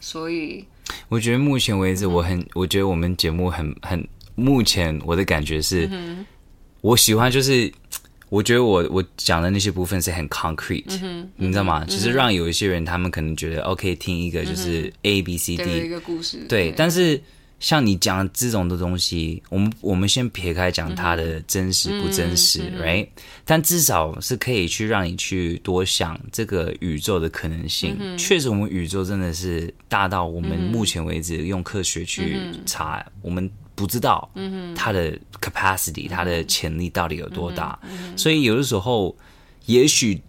[0.00, 0.64] 所以
[1.08, 6.24] 我觉得目前为止，我很，嗯、我觉得我们节目很很，目前我的感觉是，嗯、
[6.80, 7.70] 我喜欢就是，
[8.29, 11.85] 我觉得我我讲的那些部分是很 concrete，嗯、你知道吗？
[11.85, 17.20] 就、嗯、是让有一些人他们可能觉得 OK，听一个就是 A B C D 的一个故事，对，对但是。
[17.59, 23.09] 像你讲这种的东西，我们我们先撇开讲它的真实不真实、嗯、，right？
[23.47, 27.97] 但至少是可以去让你去多想这个宇宙的可能性。
[27.99, 37.79] 嗯、确实，我们宇宙真的是大到我们目前为止用科学去查，嗯、我们不知道嗯，他的 capacity，、嗯、它的潜力到底有多大。
[37.85, 39.16] 嗯、所以有的时候，
[39.66, 40.20] 也许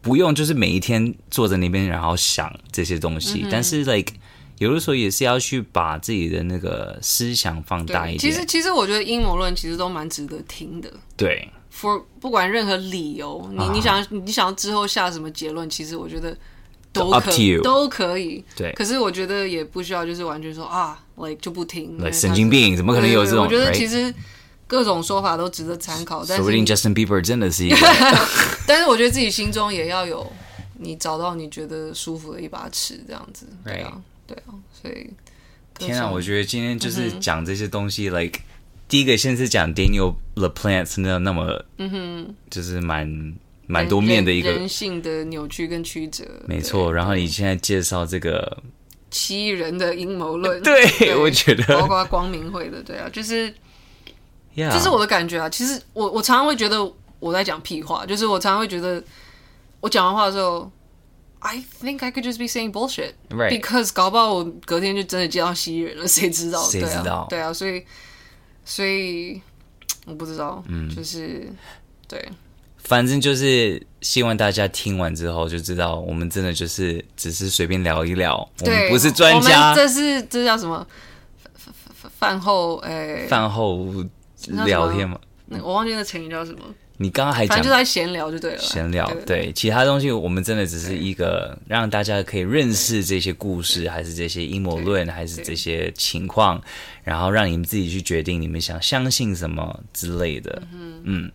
[0.00, 4.14] 不用就是每一天坐在那边然后想这些东西，嗯、但是 like。
[4.58, 8.18] 有的时候也是要去把自己的那个思想放大一点。
[8.20, 10.88] 其实，其实我觉得阴谋论其实都蛮值得听的。
[11.16, 13.72] 对，for 不管任何理由，你、uh.
[13.72, 16.38] 你想你想要之后下什么结论，其实我觉得
[16.94, 18.42] 都可以，都可以。
[18.56, 21.98] 对，可是我觉得也不需要就是完全说啊，like 就不听。
[21.98, 23.44] Like, 神经病，怎么可能有这种？
[23.44, 24.14] 我觉得其实
[24.66, 26.24] 各种说法都值得参考。
[26.26, 27.76] 但说不定 Justin Bieber 真的是一个。
[28.66, 30.32] 但是我觉得自己心中也要有
[30.78, 33.46] 你找到你觉得舒服的一把尺，这样子。
[33.64, 34.00] 对啊。
[34.26, 35.10] 对啊，所以
[35.78, 38.40] 天啊，我觉得今天就是讲这些东西、嗯、，like
[38.88, 43.34] 第一个先是讲 Daniel The Plants 那那么，嗯哼，就是蛮
[43.66, 46.92] 蛮多面的一个人性的扭曲跟曲折，没错。
[46.92, 48.62] 然后你现在介绍这个
[49.10, 53.52] 七人的阴谋论， 对，对我觉得包括光明会的，对啊，就是，
[54.56, 55.48] 这.是我的感觉啊。
[55.48, 56.78] 其实我我常常会觉得
[57.18, 59.02] 我在讲屁话，就是我常常会觉得
[59.80, 60.70] 我讲完话的时候。
[61.46, 63.50] I think I could just be saying bullshit, right?
[63.50, 66.62] Because 搞不好我隔天就真的见到蜥蜴人了，谁知道？
[66.62, 67.26] 谁知道？
[67.28, 67.84] 对啊，对啊，所以，
[68.64, 69.42] 所以
[70.06, 71.46] 我不知道，嗯，就是
[72.08, 72.26] 对，
[72.84, 80.86] 反正就是希望大家听完之后就知道，我们真的就是只是随便聊一聊，我们不是专家，这是这叫什么？
[82.18, 83.86] 饭后哎，饭后
[84.66, 85.18] 聊天嘛？
[85.46, 86.60] 那我忘记那成语叫什么。
[86.98, 88.58] 你刚刚还讲，就在闲聊就对了。
[88.58, 96.62] 闲聊，对，其他东西我们真的只是一个让大家可以认识这些故事，还是这些阴谋论，还是这些情况，
[97.02, 100.62] 然后让你们自己去决定你们想相信什么之类的。
[100.72, 101.32] 嗯，嗯，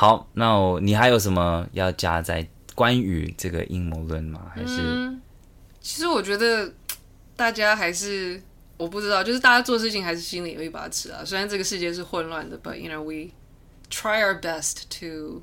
[0.00, 4.48] 好，那你还有什么要加在关于这个阴谋论吗？
[4.54, 5.20] 还是、嗯？
[5.80, 6.72] 其实我觉得
[7.34, 8.40] 大家还是
[8.76, 11.24] 我不知道，就是大家做事情还是心里有一把尺啊。
[11.24, 13.32] 虽然这个世界是混乱的，but you know we。
[13.90, 15.42] Try our best to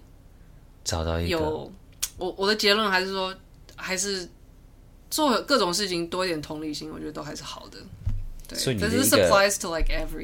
[0.86, 1.70] 找到一个有
[2.18, 3.36] 我我的结论还是说，
[3.76, 4.30] 还是
[5.10, 7.78] 做各种事情多一点同理心，我觉得都还是好的。
[8.48, 8.82] 对，所以你。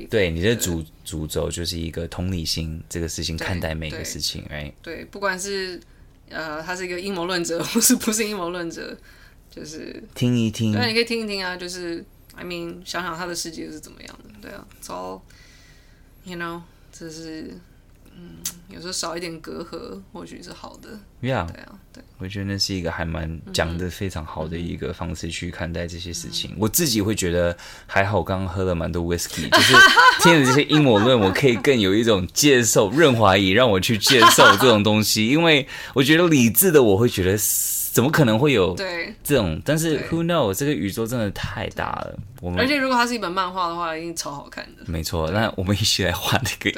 [0.08, 5.80] 对，你的主主轴就是一个同理心这个事情，看待每个事情，，right？，对，不管是
[6.30, 8.98] 呃他是一个阴谋论者，或是不是阴谋论者，
[9.50, 12.04] 就是听一听，对，你可以听一听啊，就是
[12.36, 15.22] I mean 想想他的世界是怎么样的，对啊，It's all
[16.24, 16.62] you know，
[16.92, 17.58] 这是。
[18.16, 18.38] 嗯，
[18.70, 20.90] 有时候少一点隔阂，或许是好的。
[21.22, 26.52] Yeah, 对啊，对，我觉得那是一个还蛮讲的非常好的一个方式去看待这些事情。
[26.52, 27.56] 嗯、我自己会觉得
[27.86, 29.74] 还好，刚刚喝了蛮多 whisky，就是
[30.22, 37.38] 听了这些阴谋论，我可以更有一种接受润滑仪，让我去接受这种东西，因为我觉得理智的我会觉得。
[37.92, 39.62] 怎么可能会有对这种？
[39.66, 40.54] 但是 Who knows？
[40.54, 42.18] 这个宇宙真的太大了。
[42.42, 44.84] 我们而且如果它是一本漫画的话，一定超好看的。
[44.86, 46.72] 没错，那我们一起来画那个。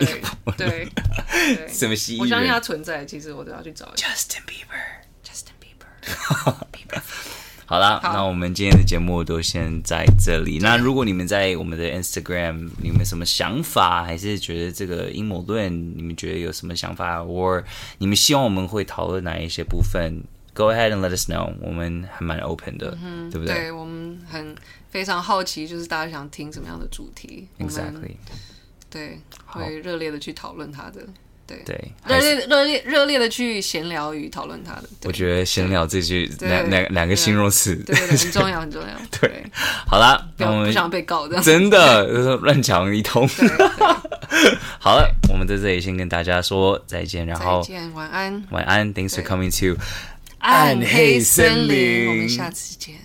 [0.57, 0.88] 对
[1.38, 2.22] 对，什么蜥蜴？
[2.22, 4.07] 我相信它存在，其实我都要去找一下。
[4.07, 6.99] Justin Bieber，Justin Bieber。
[7.66, 10.59] 好了，好，那我们今天的节目都先在这里。
[10.59, 14.03] 对那如果你们在我们的 Instagram，你们什么想法？
[14.03, 17.24] 还是觉得这个阴谋论，你们觉得有什么想法？
[17.24, 17.64] 或
[17.99, 23.55] 你们希望我们会讨论哪一些部分？Go ahead and let us know，我们还蛮 open 的，嗯、对不对？
[23.55, 24.55] 对，我们很
[24.89, 28.15] 非常好奇，就是大家想听什么样的主题？Exactly，
[28.89, 31.01] 对，会热烈的去讨论它的，
[31.47, 34.83] 对对，热烈热烈热烈的去闲聊与讨论它的。
[35.05, 38.87] 我觉得闲聊这句两两两个形容词，对，很重要很重要。
[39.19, 39.43] 对，
[39.89, 42.05] 好了，那我们不想被告的，真的
[42.37, 43.27] 乱讲一通。
[44.79, 49.79] 好了，我们在这里先跟大家说再见，然后再见，晚安，晚安，Thanks for coming to。
[50.43, 52.09] 暗黑森林。
[52.09, 52.95] 我们下次见。